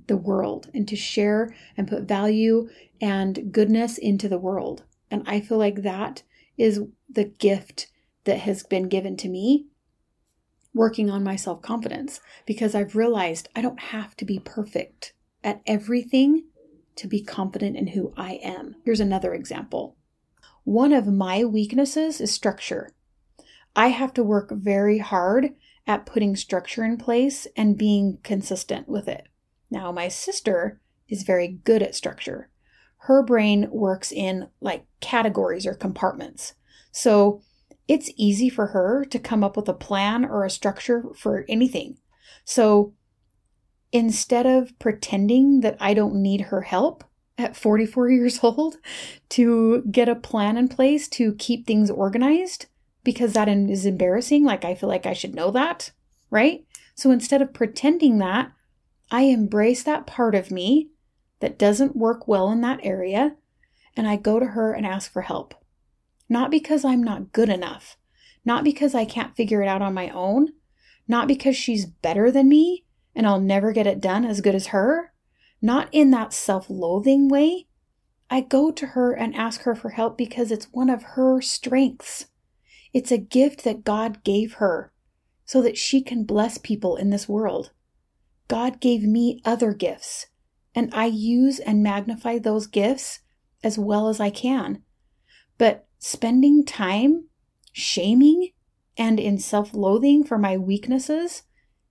the 0.08 0.18
world 0.18 0.70
and 0.74 0.88
to 0.88 0.96
share 0.96 1.54
and 1.76 1.88
put 1.88 2.04
value 2.04 2.70
and 3.02 3.52
goodness 3.52 3.98
into 3.98 4.30
the 4.30 4.38
world. 4.38 4.84
And 5.12 5.24
I 5.26 5.42
feel 5.42 5.58
like 5.58 5.82
that 5.82 6.24
is 6.58 6.82
the 7.10 7.26
gift 7.26 7.88
that 8.24 8.40
has 8.40 8.64
been 8.64 8.88
given 8.88 9.18
to 9.18 9.30
me 9.30 9.68
working 10.76 11.10
on 11.10 11.24
my 11.24 11.36
self 11.36 11.64
confidence 11.64 12.20
because 12.46 12.76
I've 12.76 12.96
realized 12.96 13.50
I 13.56 13.62
don't 13.62 13.80
have 13.80 14.16
to 14.18 14.26
be 14.26 14.38
perfect 14.38 15.14
at 15.44 15.62
everything 15.66 16.44
to 16.98 17.08
be 17.08 17.24
confident 17.24 17.76
in 17.76 17.88
who 17.88 18.14
I 18.16 18.34
am. 18.44 18.76
Here's 18.86 19.00
another 19.00 19.34
example. 19.34 19.96
One 20.64 20.94
of 20.94 21.08
my 21.08 21.44
weaknesses 21.44 22.22
is 22.22 22.32
structure. 22.32 22.92
I 23.76 23.88
have 23.88 24.14
to 24.14 24.24
work 24.24 24.52
very 24.52 25.00
hard 25.00 25.56
at 25.88 26.06
putting 26.06 26.36
structure 26.36 26.84
in 26.84 26.98
place 26.98 27.48
and 27.56 27.78
being 27.78 28.20
consistent 28.24 28.88
with 28.88 29.08
it. 29.08 29.28
Now, 29.70 29.92
my 29.92 30.08
sister 30.08 30.82
is 31.08 31.24
very 31.24 31.48
good 31.48 31.84
at 31.84 31.96
structure. 31.96 32.50
Her 33.00 33.22
brain 33.22 33.70
works 33.72 34.12
in 34.12 34.48
like 34.62 34.86
categories 35.00 35.66
or 35.66 35.76
compartments. 35.76 36.56
So 36.92 37.42
it's 37.88 38.12
easy 38.16 38.50
for 38.50 38.68
her 38.68 39.06
to 39.06 39.20
come 39.20 39.44
up 39.44 39.56
with 39.56 39.70
a 39.70 39.74
plan 39.74 40.26
or 40.26 40.44
a 40.44 40.50
structure 40.50 41.04
for 41.16 41.46
anything. 41.48 41.98
So 42.44 42.94
instead 43.92 44.46
of 44.46 44.78
pretending 44.80 45.62
that 45.62 45.78
I 45.80 45.94
don't 45.94 46.16
need 46.16 46.42
her 46.42 46.62
help 46.62 47.04
at 47.38 47.56
44 47.56 48.10
years 48.12 48.44
old 48.44 48.78
to 49.30 49.84
get 49.92 50.10
a 50.10 50.16
plan 50.16 50.58
in 50.58 50.68
place 50.68 51.08
to 51.10 51.34
keep 51.36 51.66
things 51.66 51.90
organized, 51.92 52.68
because 53.04 53.34
that 53.34 53.48
is 53.48 53.86
embarrassing, 53.86 54.44
like 54.44 54.66
I 54.66 54.76
feel 54.76 54.90
like 54.90 55.06
I 55.06 55.14
should 55.14 55.36
know 55.36 55.52
that, 55.52 55.92
right? 56.30 56.66
So 56.96 57.12
instead 57.12 57.42
of 57.42 57.54
pretending 57.54 58.18
that, 58.18 58.52
I 59.12 59.24
embrace 59.24 59.84
that 59.84 60.08
part 60.08 60.34
of 60.34 60.50
me 60.50 60.90
that 61.40 61.60
doesn't 61.60 61.96
work 61.96 62.28
well 62.28 62.52
in 62.52 62.62
that 62.62 62.80
area, 62.84 63.36
and 63.96 64.08
I 64.08 64.16
go 64.16 64.40
to 64.40 64.48
her 64.48 64.74
and 64.74 64.86
ask 64.86 65.12
for 65.12 65.22
help. 65.22 65.54
Not 66.28 66.52
because 66.52 66.84
I'm 66.84 67.04
not 67.04 67.32
good 67.32 67.50
enough, 67.50 67.98
not 68.44 68.64
because 68.64 68.96
I 68.96 69.06
can't 69.06 69.36
figure 69.36 69.62
it 69.62 69.68
out 69.68 69.82
on 69.82 69.94
my 69.94 70.10
own, 70.10 70.50
not 71.08 71.28
because 71.28 71.56
she's 71.56 71.86
better 71.86 72.32
than 72.32 72.50
me 72.50 72.86
and 73.16 73.26
I'll 73.26 73.40
never 73.40 73.72
get 73.72 73.88
it 73.88 74.02
done 74.02 74.26
as 74.26 74.42
good 74.42 74.56
as 74.56 74.68
her, 74.68 75.14
not 75.62 75.88
in 75.92 76.12
that 76.12 76.34
self 76.34 76.70
loathing 76.70 77.30
way. 77.30 77.68
I 78.30 78.42
go 78.42 78.72
to 78.72 78.88
her 78.88 79.14
and 79.14 79.36
ask 79.36 79.62
her 79.62 79.76
for 79.76 79.90
help 79.90 80.18
because 80.18 80.52
it's 80.52 80.68
one 80.72 80.90
of 80.90 81.04
her 81.04 81.42
strengths. 81.42 82.28
It's 82.94 83.12
a 83.12 83.18
gift 83.18 83.64
that 83.64 83.84
God 83.84 84.24
gave 84.24 84.56
her 84.56 84.92
so 85.46 85.62
that 85.62 85.78
she 85.78 86.02
can 86.02 86.24
bless 86.24 86.58
people 86.58 86.96
in 86.96 87.12
this 87.12 87.30
world. 87.30 87.72
God 88.48 88.80
gave 88.80 89.04
me 89.04 89.42
other 89.46 89.74
gifts, 89.74 90.28
and 90.74 90.94
I 90.94 91.06
use 91.06 91.60
and 91.60 91.84
magnify 91.84 92.40
those 92.40 92.68
gifts 92.68 93.20
as 93.64 93.80
well 93.80 94.10
as 94.10 94.20
I 94.20 94.30
can. 94.30 94.82
But 95.58 95.88
spending 96.06 96.64
time 96.64 97.28
shaming 97.72 98.52
and 98.96 99.20
in 99.20 99.40
self 99.40 99.74
loathing 99.74 100.24
for 100.24 100.38
my 100.38 100.56
weaknesses 100.56 101.42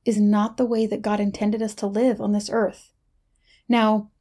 is 0.04 0.20
not 0.20 0.56
the 0.56 0.64
way 0.64 0.86
that 0.86 1.02
God 1.02 1.18
intended 1.18 1.60
us 1.60 1.74
to 1.74 1.88
live 1.88 2.20
on 2.20 2.30
this 2.30 2.48
earth. 2.48 2.92
Now, 3.68 4.12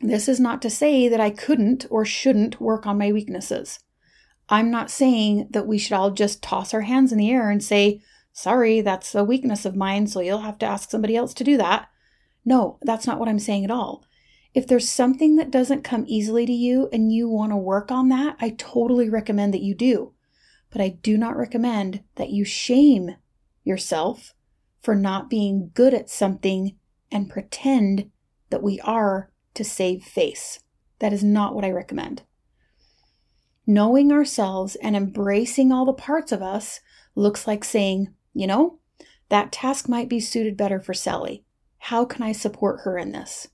this 0.00 0.28
is 0.28 0.38
not 0.38 0.62
to 0.62 0.70
say 0.70 1.08
that 1.08 1.18
I 1.18 1.30
couldn't 1.30 1.86
or 1.90 2.04
shouldn't 2.04 2.60
work 2.60 2.86
on 2.86 2.98
my 2.98 3.10
weaknesses. 3.10 3.80
I'm 4.48 4.70
not 4.70 4.92
saying 4.92 5.48
that 5.50 5.66
we 5.66 5.76
should 5.76 5.94
all 5.94 6.12
just 6.12 6.40
toss 6.40 6.72
our 6.72 6.82
hands 6.82 7.10
in 7.10 7.18
the 7.18 7.32
air 7.32 7.50
and 7.50 7.64
say, 7.64 8.02
sorry, 8.32 8.80
that's 8.80 9.12
a 9.16 9.24
weakness 9.24 9.64
of 9.64 9.74
mine, 9.74 10.06
so 10.06 10.20
you'll 10.20 10.42
have 10.42 10.58
to 10.58 10.66
ask 10.66 10.88
somebody 10.88 11.16
else 11.16 11.34
to 11.34 11.44
do 11.44 11.56
that. 11.56 11.88
No, 12.44 12.78
that's 12.82 13.08
not 13.08 13.18
what 13.18 13.28
I'm 13.28 13.40
saying 13.40 13.64
at 13.64 13.72
all. 13.72 14.04
If 14.52 14.66
there's 14.66 14.88
something 14.88 15.36
that 15.36 15.50
doesn't 15.50 15.84
come 15.84 16.04
easily 16.08 16.44
to 16.44 16.52
you 16.52 16.88
and 16.92 17.12
you 17.12 17.28
want 17.28 17.52
to 17.52 17.56
work 17.56 17.92
on 17.92 18.08
that, 18.08 18.36
I 18.40 18.50
totally 18.50 19.08
recommend 19.08 19.54
that 19.54 19.62
you 19.62 19.74
do. 19.74 20.12
But 20.70 20.80
I 20.80 20.88
do 20.88 21.16
not 21.16 21.36
recommend 21.36 22.02
that 22.16 22.30
you 22.30 22.44
shame 22.44 23.16
yourself 23.62 24.34
for 24.82 24.94
not 24.94 25.30
being 25.30 25.70
good 25.74 25.94
at 25.94 26.10
something 26.10 26.76
and 27.12 27.30
pretend 27.30 28.10
that 28.50 28.62
we 28.62 28.80
are 28.80 29.30
to 29.54 29.64
save 29.64 30.02
face. 30.02 30.60
That 30.98 31.12
is 31.12 31.22
not 31.22 31.54
what 31.54 31.64
I 31.64 31.70
recommend. 31.70 32.22
Knowing 33.66 34.10
ourselves 34.10 34.74
and 34.76 34.96
embracing 34.96 35.70
all 35.70 35.84
the 35.84 35.92
parts 35.92 36.32
of 36.32 36.42
us 36.42 36.80
looks 37.14 37.46
like 37.46 37.62
saying, 37.62 38.12
you 38.32 38.46
know, 38.46 38.80
that 39.28 39.52
task 39.52 39.88
might 39.88 40.08
be 40.08 40.18
suited 40.18 40.56
better 40.56 40.80
for 40.80 40.94
Sally. 40.94 41.44
How 41.78 42.04
can 42.04 42.22
I 42.22 42.32
support 42.32 42.80
her 42.80 42.98
in 42.98 43.12
this? 43.12 43.48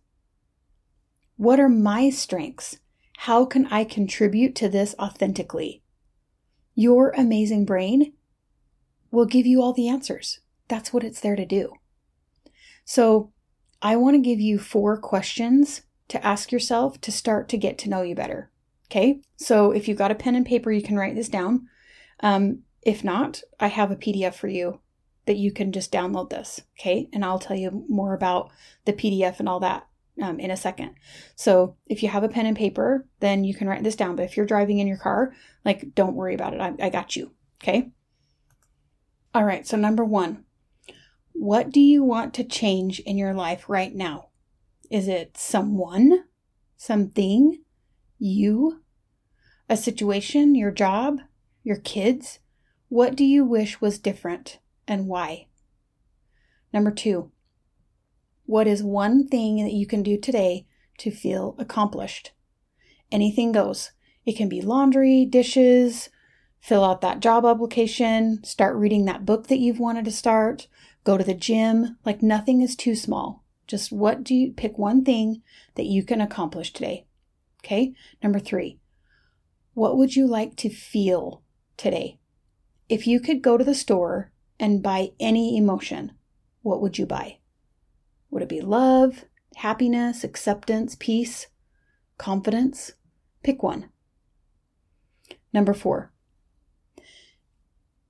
What 1.37 1.61
are 1.61 1.69
my 1.69 2.09
strengths? 2.09 2.79
How 3.19 3.45
can 3.45 3.67
I 3.67 3.85
contribute 3.85 4.55
to 4.57 4.71
this 4.71 4.95
authentically? 4.99 5.83
Your 6.75 7.11
amazing 7.11 7.67
brain 7.67 8.15
will 9.11 9.27
give 9.27 9.47
you 9.47 9.61
all 9.61 9.75
the 9.75 9.89
answers. 9.89 10.41
That's 10.69 10.95
what 10.95 11.05
it's 11.05 11.21
there 11.21 11.37
to 11.37 11.45
do. 11.45 11.75
So, 12.87 13.33
I 13.83 13.97
want 13.97 14.15
to 14.15 14.23
give 14.23 14.41
you 14.41 14.59
four 14.59 14.97
questions 14.97 15.83
to 16.09 16.25
ask 16.27 16.51
yourself 16.51 17.01
to 17.03 17.13
start 17.13 17.49
to 17.51 17.59
get 17.59 17.77
to 17.79 17.91
know 17.91 18.01
you 18.01 18.15
better. 18.15 18.51
Okay, 18.91 19.21
so 19.37 19.73
if 19.73 19.89
you've 19.89 19.99
got 19.99 20.11
a 20.11 20.15
pen 20.15 20.37
and 20.37 20.47
paper, 20.47 20.73
you 20.73 20.83
can 20.83 20.97
write 20.97 21.15
this 21.15 21.29
down. 21.29 21.69
Um, 22.21 22.61
if 22.83 23.05
not, 23.05 23.43
I 23.61 23.67
have 23.67 23.91
a 23.91 23.97
PDF 23.97 24.35
for 24.35 24.49
you 24.49 24.81
that 25.27 25.37
you 25.37 25.53
can 25.53 25.73
just 25.73 25.93
download 25.93 26.31
this. 26.31 26.63
Okay, 26.79 27.11
and 27.13 27.25
I'll 27.25 27.39
tell 27.39 27.57
you 27.57 27.85
more 27.89 28.15
about 28.15 28.51
the 28.87 28.95
PDF 28.95 29.39
and 29.39 29.49
all 29.49 29.61
that 29.61 29.87
um, 30.23 30.41
in 30.41 30.51
a 30.51 30.57
second. 30.57 30.95
So 31.35 31.77
if 31.87 32.03
you 32.03 32.09
have 32.09 32.25
a 32.25 32.29
pen 32.29 32.47
and 32.47 32.57
paper, 32.57 33.07
then 33.21 33.45
you 33.45 33.55
can 33.55 33.69
write 33.69 33.83
this 33.83 33.97
down. 33.97 34.17
But 34.17 34.25
if 34.25 34.37
you're 34.37 34.47
driving 34.47 34.79
in 34.79 34.87
your 34.87 34.97
car, 34.97 35.35
like, 35.65 35.95
don't 35.95 36.15
worry 36.15 36.35
about 36.35 36.55
it. 36.55 36.61
I, 36.61 36.75
I 36.81 36.89
got 36.91 37.17
you. 37.17 37.33
Okay. 37.63 37.91
All 39.35 39.45
right. 39.45 39.67
So, 39.67 39.77
number 39.77 40.05
one, 40.05 40.45
what 41.33 41.71
do 41.71 41.81
you 41.81 42.03
want 42.03 42.33
to 42.35 42.45
change 42.45 43.01
in 43.01 43.19
your 43.19 43.35
life 43.35 43.69
right 43.69 43.95
now? 43.95 44.31
Is 44.91 45.09
it 45.09 45.37
someone, 45.37 46.25
something, 46.77 47.63
you, 48.19 48.81
a 49.69 49.77
situation, 49.77 50.55
your 50.55 50.71
job, 50.71 51.19
your 51.63 51.77
kids? 51.77 52.39
What 52.89 53.17
do 53.17 53.25
you 53.25 53.45
wish 53.45 53.81
was 53.81 53.99
different 53.99 54.61
and 54.87 55.09
why? 55.09 55.49
Number 56.73 56.91
two, 56.91 57.33
what 58.47 58.67
is 58.67 58.83
one 58.83 59.27
thing 59.27 59.63
that 59.65 59.73
you 59.73 59.87
can 59.87 60.03
do 60.03 60.17
today 60.17 60.67
to 60.99 61.11
feel 61.11 61.55
accomplished? 61.59 62.33
Anything 63.13 63.53
goes. 63.53 63.93
It 64.25 64.37
can 64.37 64.49
be 64.49 64.61
laundry, 64.61 65.25
dishes, 65.25 66.09
fill 66.59 66.85
out 66.85 67.01
that 67.01 67.21
job 67.21 67.45
application, 67.45 68.43
start 68.43 68.77
reading 68.77 69.05
that 69.05 69.27
book 69.27 69.49
that 69.49 69.59
you've 69.59 69.79
wanted 69.79 70.05
to 70.07 70.11
start, 70.11 70.67
go 71.05 71.17
to 71.17 71.25
the 71.25 71.35
gym. 71.35 71.99
Like 72.05 72.23
nothing 72.23 72.63
is 72.63 72.75
too 72.75 72.95
small. 72.95 73.45
Just 73.67 73.93
what 73.93 74.25
do 74.25 74.35
you 74.35 74.53
pick 74.53 74.79
one 74.79 75.05
thing 75.05 75.43
that 75.75 75.87
you 75.87 76.05
can 76.05 76.21
accomplish 76.21 76.73
today? 76.73 77.07
Okay. 77.65 77.95
Number 78.23 78.39
three, 78.39 78.79
what 79.75 79.97
would 79.97 80.15
you 80.15 80.27
like 80.27 80.57
to 80.57 80.71
feel 80.71 81.43
today? 81.77 82.19
If 82.89 83.07
you 83.07 83.19
could 83.21 83.43
go 83.43 83.57
to 83.57 83.65
the 83.65 83.75
store 83.75 84.33
and 84.59 84.83
buy 84.83 85.11
any 85.19 85.57
emotion, 85.57 86.13
what 86.63 86.81
would 86.81 86.99
you 86.99 87.07
buy? 87.07 87.39
Would 88.31 88.43
it 88.43 88.49
be 88.49 88.61
love, 88.61 89.25
happiness, 89.57 90.25
acceptance, 90.25 90.97
peace, 90.99 91.47
confidence? 92.19 92.93
Pick 93.43 93.63
one. 93.63 93.91
Number 95.53 95.73
four, 95.73 96.13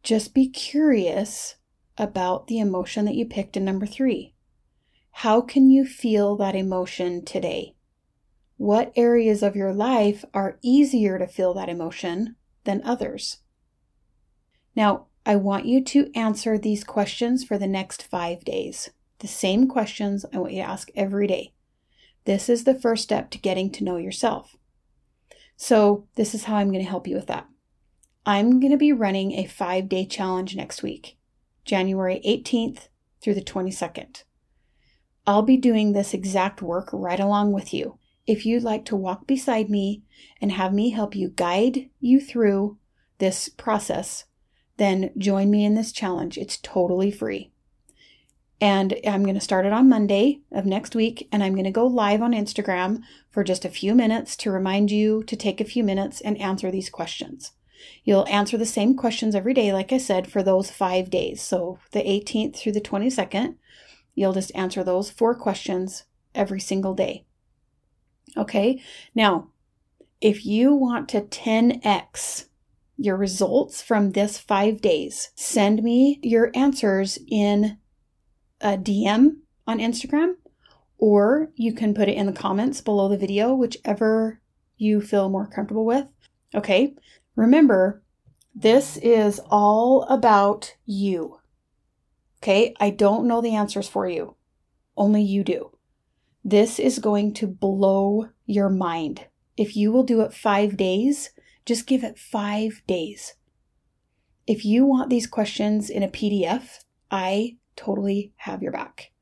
just 0.02 0.34
be 0.34 0.48
curious 0.48 1.56
about 1.98 2.46
the 2.46 2.58
emotion 2.58 3.04
that 3.04 3.14
you 3.14 3.26
picked 3.26 3.56
in 3.56 3.64
number 3.64 3.86
three. 3.86 4.34
How 5.10 5.40
can 5.40 5.70
you 5.70 5.84
feel 5.84 6.36
that 6.36 6.54
emotion 6.54 7.24
today? 7.24 7.74
What 8.56 8.92
areas 8.96 9.42
of 9.42 9.56
your 9.56 9.72
life 9.72 10.24
are 10.32 10.58
easier 10.62 11.18
to 11.18 11.26
feel 11.26 11.54
that 11.54 11.68
emotion 11.68 12.36
than 12.64 12.82
others? 12.84 13.38
Now, 14.74 15.06
I 15.24 15.36
want 15.36 15.66
you 15.66 15.82
to 15.84 16.10
answer 16.14 16.56
these 16.58 16.84
questions 16.84 17.44
for 17.44 17.58
the 17.58 17.66
next 17.66 18.02
five 18.02 18.44
days. 18.44 18.90
The 19.20 19.28
same 19.28 19.68
questions 19.68 20.24
I 20.32 20.38
want 20.38 20.52
you 20.52 20.62
to 20.62 20.68
ask 20.68 20.90
every 20.94 21.26
day. 21.26 21.52
This 22.24 22.48
is 22.48 22.64
the 22.64 22.78
first 22.78 23.04
step 23.04 23.30
to 23.30 23.38
getting 23.38 23.70
to 23.72 23.84
know 23.84 23.96
yourself. 23.96 24.56
So, 25.56 26.06
this 26.16 26.34
is 26.34 26.44
how 26.44 26.56
I'm 26.56 26.70
going 26.70 26.84
to 26.84 26.90
help 26.90 27.06
you 27.06 27.16
with 27.16 27.28
that. 27.28 27.46
I'm 28.26 28.60
going 28.60 28.72
to 28.72 28.76
be 28.76 28.92
running 28.92 29.32
a 29.32 29.46
five 29.46 29.88
day 29.88 30.04
challenge 30.04 30.56
next 30.56 30.82
week, 30.82 31.16
January 31.64 32.20
18th 32.26 32.88
through 33.22 33.34
the 33.34 33.42
22nd. 33.42 34.24
I'll 35.26 35.42
be 35.42 35.56
doing 35.56 35.92
this 35.92 36.12
exact 36.12 36.60
work 36.62 36.90
right 36.92 37.18
along 37.18 37.52
with 37.52 37.72
you. 37.72 37.98
If 38.26 38.44
you'd 38.44 38.62
like 38.62 38.84
to 38.86 38.96
walk 38.96 39.26
beside 39.26 39.70
me 39.70 40.02
and 40.40 40.52
have 40.52 40.74
me 40.74 40.90
help 40.90 41.14
you 41.14 41.28
guide 41.28 41.88
you 42.00 42.20
through 42.20 42.78
this 43.18 43.48
process, 43.48 44.24
then 44.76 45.10
join 45.16 45.50
me 45.50 45.64
in 45.64 45.74
this 45.74 45.92
challenge. 45.92 46.36
It's 46.36 46.58
totally 46.58 47.10
free. 47.10 47.52
And 48.60 48.94
I'm 49.06 49.22
going 49.22 49.34
to 49.34 49.40
start 49.40 49.66
it 49.66 49.72
on 49.72 49.88
Monday 49.88 50.40
of 50.50 50.64
next 50.64 50.94
week, 50.94 51.28
and 51.30 51.42
I'm 51.42 51.52
going 51.52 51.64
to 51.64 51.70
go 51.70 51.86
live 51.86 52.22
on 52.22 52.32
Instagram 52.32 53.02
for 53.30 53.44
just 53.44 53.64
a 53.64 53.70
few 53.70 53.94
minutes 53.94 54.34
to 54.38 54.50
remind 54.50 54.90
you 54.90 55.22
to 55.24 55.36
take 55.36 55.60
a 55.60 55.64
few 55.64 55.84
minutes 55.84 56.22
and 56.22 56.40
answer 56.40 56.70
these 56.70 56.88
questions. 56.88 57.52
You'll 58.04 58.26
answer 58.28 58.56
the 58.56 58.64
same 58.64 58.96
questions 58.96 59.34
every 59.34 59.52
day, 59.52 59.72
like 59.72 59.92
I 59.92 59.98
said, 59.98 60.30
for 60.30 60.42
those 60.42 60.70
five 60.70 61.10
days. 61.10 61.42
So 61.42 61.78
the 61.92 62.00
18th 62.00 62.56
through 62.56 62.72
the 62.72 62.80
22nd, 62.80 63.56
you'll 64.14 64.32
just 64.32 64.54
answer 64.54 64.82
those 64.82 65.10
four 65.10 65.34
questions 65.34 66.04
every 66.34 66.60
single 66.60 66.94
day. 66.94 67.24
Okay, 68.36 68.82
now 69.14 69.48
if 70.20 70.46
you 70.46 70.74
want 70.74 71.08
to 71.10 71.20
10x 71.20 72.46
your 72.96 73.16
results 73.16 73.82
from 73.82 74.12
this 74.12 74.38
five 74.38 74.80
days, 74.80 75.30
send 75.34 75.82
me 75.82 76.18
your 76.22 76.50
answers 76.54 77.18
in 77.28 77.78
a 78.60 78.76
DM 78.76 79.36
on 79.66 79.78
Instagram, 79.78 80.34
or 80.98 81.50
you 81.54 81.72
can 81.72 81.94
put 81.94 82.08
it 82.08 82.16
in 82.16 82.26
the 82.26 82.32
comments 82.32 82.80
below 82.80 83.08
the 83.08 83.18
video, 83.18 83.54
whichever 83.54 84.40
you 84.76 85.00
feel 85.00 85.28
more 85.28 85.46
comfortable 85.46 85.84
with. 85.84 86.06
Okay, 86.54 86.94
remember, 87.34 88.02
this 88.54 88.96
is 88.98 89.40
all 89.50 90.02
about 90.04 90.76
you. 90.84 91.40
Okay, 92.42 92.74
I 92.78 92.90
don't 92.90 93.26
know 93.26 93.40
the 93.40 93.54
answers 93.54 93.88
for 93.88 94.08
you, 94.08 94.36
only 94.96 95.22
you 95.22 95.42
do. 95.44 95.76
This 96.44 96.78
is 96.78 96.98
going 97.00 97.34
to 97.34 97.46
blow 97.46 98.28
your 98.46 98.68
mind. 98.68 99.26
If 99.56 99.76
you 99.76 99.90
will 99.90 100.04
do 100.04 100.20
it 100.20 100.32
five 100.32 100.76
days, 100.76 101.30
just 101.64 101.86
give 101.86 102.04
it 102.04 102.18
five 102.18 102.82
days. 102.86 103.34
If 104.46 104.64
you 104.64 104.84
want 104.84 105.10
these 105.10 105.26
questions 105.26 105.90
in 105.90 106.04
a 106.04 106.08
PDF, 106.08 106.84
I 107.10 107.56
totally 107.76 108.32
have 108.36 108.62
your 108.62 108.72
back. 108.72 109.12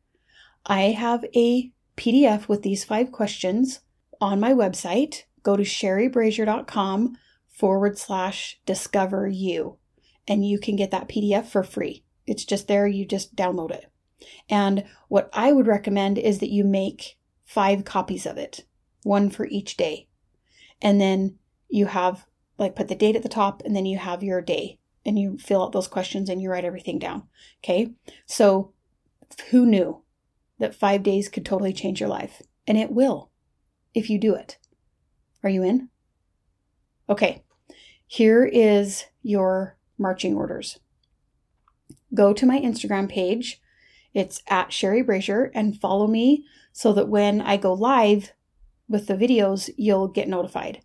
I 0.67 0.93
have 0.93 1.25
a 1.35 1.71
PDF 1.97 2.49
with 2.49 2.63
these 2.63 2.85
five 2.85 3.13
questions 3.13 3.81
on 4.21 4.41
my 4.41 4.53
website. 4.53 5.25
Go 5.43 5.57
to 5.57 5.63
sherrybrazier.com 5.63 7.19
forward 7.49 7.99
slash 7.99 8.61
discover 8.67 9.29
you, 9.29 9.79
and 10.27 10.47
you 10.47 10.59
can 10.59 10.77
get 10.77 10.91
that 10.91 11.09
PDF 11.09 11.47
for 11.47 11.63
free. 11.63 12.05
It's 12.27 12.45
just 12.45 12.67
there, 12.67 12.87
you 12.87 13.05
just 13.05 13.37
download 13.37 13.71
it. 13.71 13.91
And 14.49 14.85
what 15.09 15.29
I 15.33 15.53
would 15.53 15.67
recommend 15.67 16.19
is 16.19 16.39
that 16.39 16.51
you 16.51 16.65
make 16.65 17.19
five 17.45 17.85
copies 17.85 18.25
of 18.25 18.39
it, 18.39 18.65
one 19.03 19.29
for 19.29 19.47
each 19.47 19.77
day. 19.77 20.09
And 20.81 21.01
then 21.01 21.39
you 21.69 21.87
have, 21.87 22.27
like, 22.59 22.75
put 22.75 22.89
the 22.89 22.95
date 22.95 23.17
at 23.17 23.23
the 23.23 23.29
top, 23.29 23.63
and 23.65 23.77
then 23.77 23.87
you 23.87 23.99
have 23.99 24.23
your 24.23 24.41
day 24.41 24.79
and 25.05 25.19
you 25.19 25.39
fill 25.39 25.63
out 25.63 25.73
those 25.73 25.89
questions 25.89 26.29
and 26.29 26.41
you 26.41 26.51
write 26.51 26.65
everything 26.65 26.99
down. 26.99 27.25
Okay. 27.63 27.93
So 28.27 28.73
who 29.51 29.67
knew 29.67 30.03
that 30.59 30.75
five 30.75 31.03
days 31.03 31.29
could 31.29 31.45
totally 31.45 31.73
change 31.73 32.01
your 32.01 32.09
life? 32.09 32.43
And 32.67 32.79
it 32.79 32.91
will 32.91 33.31
if 33.95 34.09
you 34.09 34.19
do 34.19 34.35
it. 34.35 34.59
Are 35.43 35.51
you 35.51 35.63
in? 35.63 35.89
Okay. 37.09 37.43
Here 38.07 38.45
is 38.45 39.05
your 39.23 39.77
marching 39.99 40.35
orders. 40.35 40.79
Go 42.15 42.33
to 42.33 42.47
my 42.47 42.61
Instagram 42.61 43.09
page. 43.09 43.61
It's 44.13 44.43
at 44.49 44.73
Sherry 44.73 45.03
Brazier 45.03 45.51
and 45.55 45.81
follow 45.81 46.07
me 46.07 46.45
so 46.73 46.93
that 46.93 47.09
when 47.09 47.41
I 47.41 47.57
go 47.57 47.73
live 47.73 48.33
with 48.89 49.07
the 49.07 49.15
videos, 49.15 49.71
you'll 49.77 50.09
get 50.09 50.29
notified. 50.29 50.81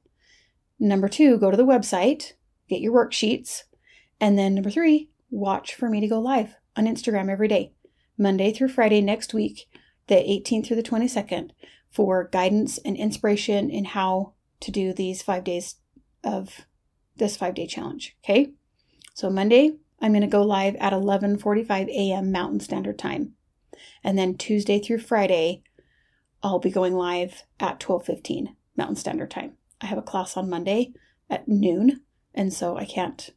Number 0.79 1.07
two, 1.07 1.37
go 1.37 1.51
to 1.51 1.57
the 1.57 1.65
website, 1.65 2.33
get 2.67 2.81
your 2.81 2.93
worksheets, 2.93 3.63
and 4.19 4.37
then 4.37 4.55
number 4.55 4.69
three, 4.69 5.09
watch 5.29 5.75
for 5.75 5.89
me 5.89 5.99
to 6.01 6.07
go 6.07 6.19
live 6.19 6.55
on 6.75 6.85
Instagram 6.85 7.29
every 7.29 7.47
day, 7.47 7.73
Monday 8.17 8.51
through 8.51 8.69
Friday 8.69 9.01
next 9.01 9.33
week, 9.33 9.67
the 10.07 10.15
18th 10.15 10.67
through 10.67 10.75
the 10.75 10.83
22nd, 10.83 11.51
for 11.89 12.29
guidance 12.31 12.77
and 12.79 12.95
inspiration 12.97 13.69
in 13.69 13.85
how 13.85 14.33
to 14.59 14.71
do 14.71 14.93
these 14.93 15.21
five 15.21 15.43
days 15.43 15.75
of 16.23 16.65
this 17.15 17.37
five 17.37 17.55
day 17.55 17.67
challenge. 17.67 18.15
Okay. 18.23 18.51
So 19.13 19.29
Monday, 19.29 19.77
I'm 20.01 20.11
going 20.11 20.21
to 20.21 20.27
go 20.27 20.43
live 20.43 20.75
at 20.77 20.93
11:45 20.93 21.87
a.m. 21.89 22.31
Mountain 22.31 22.61
Standard 22.61 22.97
Time. 22.97 23.33
And 24.03 24.17
then 24.17 24.37
Tuesday 24.37 24.79
through 24.79 24.99
Friday, 24.99 25.63
I'll 26.41 26.59
be 26.59 26.71
going 26.71 26.93
live 26.93 27.43
at 27.59 27.79
12:15 27.79 28.55
Mountain 28.77 28.95
Standard 28.95 29.31
Time. 29.31 29.57
I 29.81 29.87
have 29.87 29.97
a 29.97 30.03
class 30.03 30.37
on 30.37 30.49
Monday 30.49 30.93
at 31.29 31.47
noon, 31.47 32.01
and 32.33 32.53
so 32.53 32.77
I 32.77 32.85
can't 32.85 33.31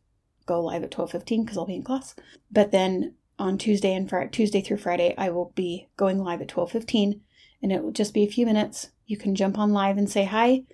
go 0.53 0.61
live 0.63 0.83
at 0.83 0.91
12:15 0.91 1.45
because 1.45 1.57
I'll 1.57 1.67
be 1.67 1.77
in 1.77 1.83
class. 1.83 2.15
But 2.51 2.71
then 2.71 3.15
on 3.39 3.59
Tuesday 3.59 3.95
and 3.95 4.09
Friday, 4.09 4.31
Tuesday 4.31 4.61
through 4.61 4.77
Friday, 4.79 5.15
I 5.17 5.31
will 5.31 5.53
be 5.55 5.89
going 5.97 6.19
live 6.19 6.43
at 6.43 6.49
12:15 6.49 7.21
and 7.63 7.73
it 7.73 7.83
will 7.83 7.93
just 7.93 8.15
be 8.15 8.25
a 8.25 8.31
few 8.31 8.45
minutes. 8.47 8.91
You 9.07 9.17
can 9.17 9.35
jump 9.35 9.59
on 9.59 9.73
live 9.73 9.97
and 9.97 10.11
say 10.11 10.25
hi 10.25 10.65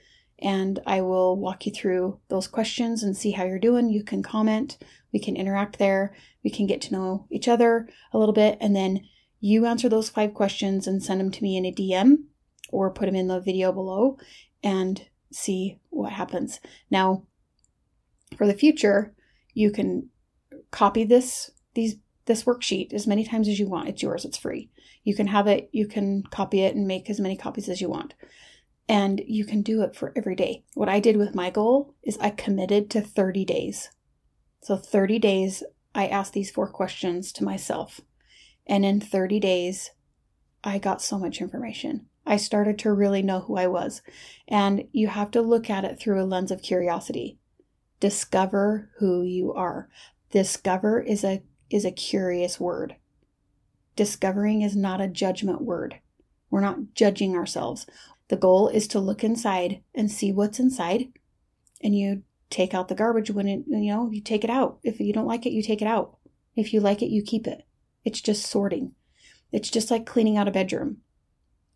and 0.40 0.80
I 0.86 1.00
will 1.00 1.36
walk 1.36 1.66
you 1.66 1.72
through 1.72 2.20
those 2.28 2.46
questions 2.46 3.02
and 3.02 3.16
see 3.16 3.32
how 3.32 3.44
you're 3.44 3.58
doing. 3.58 3.88
You 3.88 4.04
can 4.04 4.22
comment, 4.22 4.78
we 5.12 5.18
can 5.18 5.36
interact 5.36 5.78
there, 5.78 6.14
we 6.44 6.50
can 6.50 6.66
get 6.66 6.80
to 6.82 6.92
know 6.92 7.26
each 7.30 7.48
other 7.48 7.88
a 8.12 8.18
little 8.18 8.34
bit, 8.34 8.56
and 8.60 8.74
then 8.74 9.00
you 9.40 9.66
answer 9.66 9.88
those 9.88 10.08
five 10.08 10.34
questions 10.34 10.86
and 10.86 11.02
send 11.02 11.20
them 11.20 11.30
to 11.32 11.42
me 11.42 11.56
in 11.56 11.66
a 11.66 11.72
DM 11.72 12.24
or 12.70 12.90
put 12.90 13.06
them 13.06 13.16
in 13.16 13.28
the 13.28 13.40
video 13.40 13.72
below 13.72 14.16
and 14.62 15.08
see 15.32 15.78
what 15.90 16.12
happens. 16.12 16.60
Now, 16.90 17.24
for 18.36 18.46
the 18.46 18.54
future, 18.54 19.14
you 19.58 19.72
can 19.72 20.08
copy 20.70 21.02
this 21.02 21.50
these 21.74 21.96
this 22.26 22.44
worksheet 22.44 22.92
as 22.92 23.06
many 23.08 23.24
times 23.24 23.48
as 23.48 23.58
you 23.58 23.66
want. 23.66 23.88
It's 23.88 24.02
yours, 24.02 24.24
it's 24.24 24.36
free. 24.36 24.70
You 25.02 25.16
can 25.16 25.26
have 25.26 25.48
it, 25.48 25.68
you 25.72 25.88
can 25.88 26.22
copy 26.30 26.60
it 26.60 26.76
and 26.76 26.86
make 26.86 27.10
as 27.10 27.18
many 27.18 27.36
copies 27.36 27.68
as 27.68 27.80
you 27.80 27.88
want. 27.88 28.14
And 28.88 29.20
you 29.26 29.44
can 29.44 29.62
do 29.62 29.82
it 29.82 29.96
for 29.96 30.12
every 30.14 30.36
day. 30.36 30.62
What 30.74 30.88
I 30.88 31.00
did 31.00 31.16
with 31.16 31.34
my 31.34 31.50
goal 31.50 31.94
is 32.04 32.16
I 32.18 32.30
committed 32.30 32.88
to 32.90 33.00
30 33.00 33.44
days. 33.44 33.90
So 34.62 34.76
30 34.76 35.18
days 35.18 35.64
I 35.94 36.06
asked 36.06 36.34
these 36.34 36.50
four 36.50 36.68
questions 36.68 37.32
to 37.32 37.44
myself. 37.44 38.00
And 38.66 38.84
in 38.84 39.00
30 39.00 39.40
days 39.40 39.90
I 40.62 40.78
got 40.78 41.02
so 41.02 41.18
much 41.18 41.40
information. 41.40 42.06
I 42.24 42.36
started 42.36 42.78
to 42.80 42.92
really 42.92 43.22
know 43.22 43.40
who 43.40 43.56
I 43.56 43.66
was. 43.66 44.02
And 44.46 44.84
you 44.92 45.08
have 45.08 45.32
to 45.32 45.42
look 45.42 45.68
at 45.68 45.84
it 45.84 45.98
through 45.98 46.22
a 46.22 46.26
lens 46.26 46.52
of 46.52 46.62
curiosity. 46.62 47.37
Discover 48.00 48.90
who 48.98 49.22
you 49.22 49.52
are. 49.52 49.88
Discover 50.30 51.00
is 51.00 51.24
a 51.24 51.42
is 51.70 51.84
a 51.84 51.90
curious 51.90 52.58
word. 52.58 52.96
Discovering 53.96 54.62
is 54.62 54.76
not 54.76 55.00
a 55.00 55.08
judgment 55.08 55.62
word. 55.62 56.00
We're 56.50 56.60
not 56.60 56.94
judging 56.94 57.36
ourselves. 57.36 57.86
The 58.28 58.36
goal 58.36 58.68
is 58.68 58.86
to 58.88 59.00
look 59.00 59.24
inside 59.24 59.82
and 59.94 60.10
see 60.10 60.32
what's 60.32 60.60
inside 60.60 61.08
and 61.82 61.96
you 61.96 62.22
take 62.50 62.74
out 62.74 62.88
the 62.88 62.94
garbage 62.94 63.30
when 63.30 63.48
it 63.48 63.64
you 63.66 63.92
know, 63.92 64.10
you 64.10 64.20
take 64.20 64.44
it 64.44 64.50
out. 64.50 64.78
If 64.82 65.00
you 65.00 65.12
don't 65.12 65.26
like 65.26 65.46
it, 65.46 65.52
you 65.52 65.62
take 65.62 65.82
it 65.82 65.88
out. 65.88 66.16
If 66.56 66.72
you 66.72 66.80
like 66.80 67.02
it, 67.02 67.10
you 67.10 67.22
keep 67.22 67.46
it. 67.46 67.66
It's 68.04 68.20
just 68.20 68.46
sorting. 68.46 68.92
It's 69.52 69.70
just 69.70 69.90
like 69.90 70.06
cleaning 70.06 70.36
out 70.36 70.48
a 70.48 70.52
bedroom. 70.52 70.98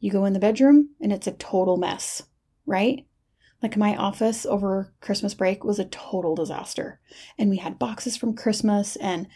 You 0.01 0.11
go 0.11 0.25
in 0.25 0.33
the 0.33 0.39
bedroom 0.39 0.91
and 1.01 1.13
it's 1.13 1.27
a 1.27 1.33
total 1.33 1.77
mess, 1.77 2.23
right? 2.67 3.07
Like 3.63 3.77
my 3.77 3.97
office 3.97 4.45
over 4.45 4.93
Christmas 5.01 5.35
break 5.35 5.63
was 5.63 5.79
a 5.79 5.85
total 5.85 6.35
disaster. 6.35 7.01
And 7.39 7.49
we 7.49 7.59
had 7.59 7.79
boxes 7.79 8.17
from 8.17 8.35
Christmas 8.35 8.97
and 8.97 9.29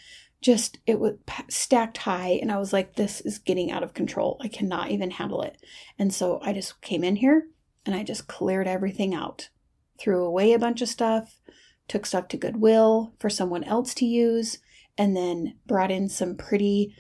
just 0.43 0.79
it 0.87 1.01
was 1.01 1.15
stacked 1.49 1.99
high 1.99 2.39
and 2.43 2.53
I 2.53 2.59
was 2.59 2.73
like 2.73 2.95
this 2.95 3.21
is 3.23 3.39
getting 3.39 3.71
out 3.71 3.83
of 3.83 3.95
control. 3.95 4.39
I 4.41 4.49
cannot 4.49 4.91
even 4.91 5.13
handle 5.13 5.43
it. 5.43 5.57
And 5.99 6.13
so 6.13 6.41
I 6.43 6.53
just 6.53 6.81
came 6.81 7.05
in 7.05 7.17
here 7.17 7.49
and 7.87 7.95
I 7.95 8.03
just 8.03 8.27
cleared 8.27 8.67
everything 8.67 9.15
out. 9.15 9.49
Threw 9.99 10.25
away 10.25 10.53
a 10.53 10.59
bunch 10.59 10.83
of 10.83 10.89
stuff, 10.89 11.41
took 11.89 12.05
stuff 12.05 12.29
to 12.29 12.37
Goodwill 12.37 13.15
for 13.19 13.31
someone 13.31 13.65
else 13.65 13.95
to 13.95 14.05
use, 14.05 14.59
and 14.99 15.17
then 15.17 15.55
brought 15.67 15.91
in 15.91 16.09
some 16.09 16.37
pretty 16.37 16.95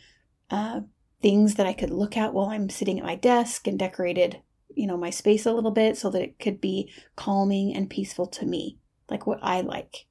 uh, 0.50 0.80
things 1.20 1.56
that 1.56 1.66
I 1.66 1.72
could 1.72 1.90
look 1.90 2.16
at 2.16 2.32
while 2.32 2.46
I'm 2.46 2.70
sitting 2.70 2.98
at 2.98 3.04
my 3.04 3.16
desk 3.16 3.66
and 3.66 3.78
decorated, 3.78 4.40
you 4.76 4.86
know, 4.86 4.96
my 4.96 5.10
space 5.10 5.46
a 5.46 5.52
little 5.52 5.70
bit 5.70 5.96
so 5.96 6.10
that 6.10 6.22
it 6.22 6.38
could 6.38 6.60
be 6.60 6.92
calming 7.16 7.74
and 7.74 7.90
peaceful 7.90 8.26
to 8.26 8.46
me, 8.46 8.78
like 9.10 9.26
what 9.26 9.40
I 9.42 9.62
like, 9.62 10.06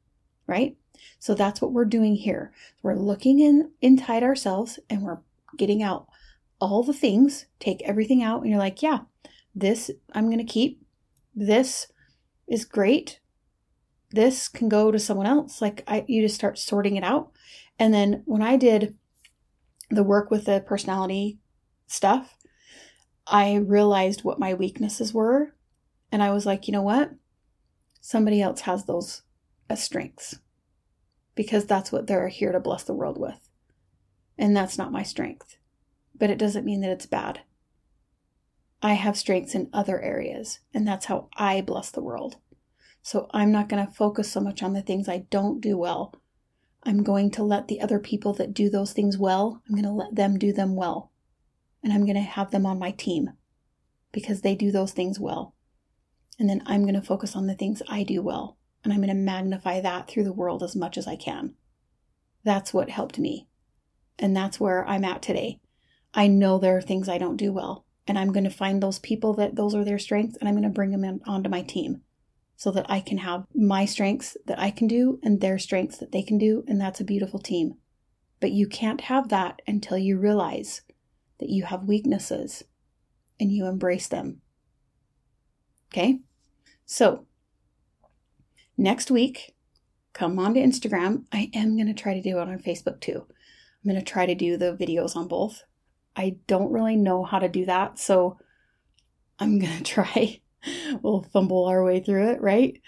right? 0.48 0.76
So 1.20 1.36
that's 1.36 1.62
what 1.62 1.72
we're 1.72 1.86
doing 1.86 2.16
here. 2.16 2.52
We're 2.82 2.96
looking 2.96 3.40
in 3.40 3.72
inside 3.82 4.24
ourselves 4.24 4.80
and 4.90 5.02
we're 5.02 5.20
getting 5.58 5.84
out 5.84 6.08
all 6.60 6.84
the 6.84 6.94
things, 6.94 7.46
take 7.60 7.82
everything 7.84 8.24
out 8.24 8.42
and 8.42 8.50
you're 8.50 8.60
like, 8.60 8.82
yeah, 8.82 9.00
this 9.54 9.92
I'm 10.14 10.26
going 10.26 10.46
to 10.46 10.52
keep. 10.52 10.82
This 11.36 11.88
is 12.48 12.66
great. 12.66 13.20
This 14.12 14.48
can 14.48 14.70
go 14.70 14.92
to 14.92 15.00
someone 15.00 15.28
else. 15.28 15.62
Like 15.62 15.84
I 15.88 16.06
you 16.08 16.22
just 16.22 16.36
start 16.36 16.58
sorting 16.58 16.96
it 16.96 17.04
out. 17.04 17.32
And 17.78 17.94
then 17.94 18.24
when 18.26 18.42
I 18.42 18.56
did 18.56 18.96
the 19.90 20.04
work 20.04 20.32
with 20.32 20.46
the 20.46 20.64
personality 20.66 21.40
stuff, 21.88 22.35
I 23.28 23.56
realized 23.56 24.24
what 24.24 24.40
my 24.40 24.54
weaknesses 24.54 25.14
were. 25.14 25.54
And 26.12 26.22
I 26.22 26.32
was 26.32 26.46
like, 26.46 26.68
you 26.68 26.72
know 26.72 26.82
what? 26.82 27.12
Somebody 28.00 28.42
else 28.42 28.62
has 28.62 28.86
those 28.86 29.24
as 29.70 29.84
strengths 29.84 30.40
because 31.34 31.66
that's 31.66 31.92
what 31.92 32.08
they're 32.08 32.28
here 32.28 32.52
to 32.52 32.60
bless 32.60 32.84
the 32.84 32.94
world 32.94 33.20
with. 33.20 33.50
And 34.38 34.56
that's 34.56 34.78
not 34.78 34.92
my 34.92 35.04
strength. 35.04 35.58
But 36.18 36.30
it 36.30 36.38
doesn't 36.38 36.66
mean 36.66 36.82
that 36.82 36.92
it's 36.92 37.06
bad. 37.06 37.42
I 38.82 38.94
have 38.94 39.18
strengths 39.18 39.56
in 39.56 39.70
other 39.74 40.00
areas, 40.00 40.60
and 40.74 40.88
that's 40.88 41.08
how 41.08 41.30
I 41.36 41.62
bless 41.62 41.90
the 41.90 42.04
world. 42.04 42.38
So 43.02 43.28
I'm 43.32 43.52
not 43.52 43.68
going 43.68 43.86
to 43.86 43.92
focus 43.92 44.32
so 44.32 44.40
much 44.40 44.62
on 44.62 44.74
the 44.74 44.82
things 44.82 45.10
I 45.10 45.26
don't 45.30 45.60
do 45.60 45.78
well 45.78 46.14
I'm 46.86 47.02
going 47.02 47.32
to 47.32 47.44
let 47.44 47.68
the 47.68 47.82
other 47.82 48.00
people 48.00 48.34
that 48.34 48.54
do 48.54 48.70
those 48.70 48.94
things 48.94 49.18
well, 49.18 49.62
I'm 49.68 49.74
going 49.74 49.86
to 49.86 49.92
let 49.92 50.16
them 50.16 50.38
do 50.38 50.54
them 50.54 50.76
well. 50.76 51.12
And 51.86 51.94
I'm 51.94 52.04
going 52.04 52.16
to 52.16 52.22
have 52.22 52.50
them 52.52 52.66
on 52.66 52.80
my 52.80 52.92
team 52.92 53.30
because 54.12 54.42
they 54.42 54.56
do 54.56 54.72
those 54.72 54.92
things 54.92 55.20
well. 55.20 55.56
And 56.40 56.50
then 56.50 56.64
I'm 56.66 56.82
going 56.82 56.96
to 56.96 57.02
focus 57.02 57.36
on 57.36 57.46
the 57.48 57.54
things 57.54 57.82
I 57.88 58.04
do 58.04 58.22
well. 58.22 58.58
And 58.84 58.92
I'm 58.92 59.00
going 59.00 59.10
to 59.10 59.16
magnify 59.16 59.80
that 59.82 60.10
through 60.10 60.24
the 60.24 60.34
world 60.34 60.64
as 60.64 60.76
much 60.76 60.98
as 60.98 61.08
I 61.08 61.16
can. 61.16 61.54
That's 62.44 62.74
what 62.74 62.90
helped 62.90 63.20
me. 63.20 63.48
And 64.20 64.36
that's 64.36 64.60
where 64.60 64.84
I'm 64.86 65.06
at 65.06 65.22
today. 65.22 65.60
I 66.14 66.28
know 66.28 66.58
there 66.58 66.76
are 66.76 66.82
things 66.82 67.08
I 67.08 67.20
don't 67.20 67.38
do 67.38 67.54
well. 67.54 67.86
And 68.08 68.18
I'm 68.18 68.34
going 68.34 68.44
to 68.46 68.50
find 68.50 68.82
those 68.82 69.00
people 69.00 69.36
that 69.36 69.56
those 69.56 69.76
are 69.76 69.86
their 69.86 70.00
strengths 70.00 70.38
and 70.38 70.50
I'm 70.50 70.56
going 70.56 70.64
to 70.64 70.70
bring 70.70 70.92
them 70.92 71.04
in, 71.04 71.22
onto 71.26 71.50
my 71.50 71.62
team 71.62 72.02
so 72.56 72.72
that 72.72 72.86
I 72.90 73.00
can 73.00 73.20
have 73.20 73.46
my 73.54 73.86
strengths 73.86 74.38
that 74.46 74.60
I 74.60 74.72
can 74.72 74.88
do 74.88 75.20
and 75.22 75.40
their 75.40 75.60
strengths 75.60 75.98
that 75.98 76.12
they 76.12 76.24
can 76.24 76.38
do, 76.38 76.64
and 76.68 76.80
that's 76.80 77.02
a 77.02 77.06
beautiful 77.06 77.40
team. 77.40 77.76
But 78.40 78.52
you 78.52 78.68
can't 78.68 79.02
have 79.02 79.30
that 79.30 79.62
until 79.68 79.98
you 79.98 80.18
realize 80.18 80.82
that 81.40 81.50
you 81.50 81.64
have 81.66 81.86
weaknesses 81.86 82.64
and 83.40 83.52
you 83.52 83.66
embrace 83.66 84.08
them. 84.08 84.42
Okay? 85.92 86.20
So, 86.86 87.26
next 88.78 89.12
week, 89.12 89.56
come 90.14 90.40
on 90.40 90.54
to 90.54 90.60
Instagram. 90.60 91.26
I 91.32 91.50
am 91.54 91.76
going 91.76 91.88
to 91.88 91.94
try 91.94 92.14
to 92.14 92.22
do 92.22 92.40
it 92.40 92.48
on 92.48 92.60
Facebook 92.60 93.02
too. 93.02 93.26
I'm 93.28 93.92
going 93.92 94.04
to 94.04 94.12
try 94.12 94.26
to 94.26 94.36
do 94.36 94.58
the 94.58 94.76
videos 94.76 95.16
on 95.16 95.28
both. 95.28 95.64
I 96.16 96.38
don't 96.48 96.72
really 96.72 96.96
know 96.96 97.24
how 97.24 97.40
to 97.40 97.50
do 97.50 97.66
that, 97.66 98.00
so 98.00 98.38
I'm 99.40 99.60
going 99.60 99.78
to 99.78 99.84
try 99.84 100.42
we'll 101.02 101.22
fumble 101.22 101.66
our 101.66 101.84
way 101.84 102.00
through 102.00 102.32
it, 102.32 102.42
right? 102.42 102.82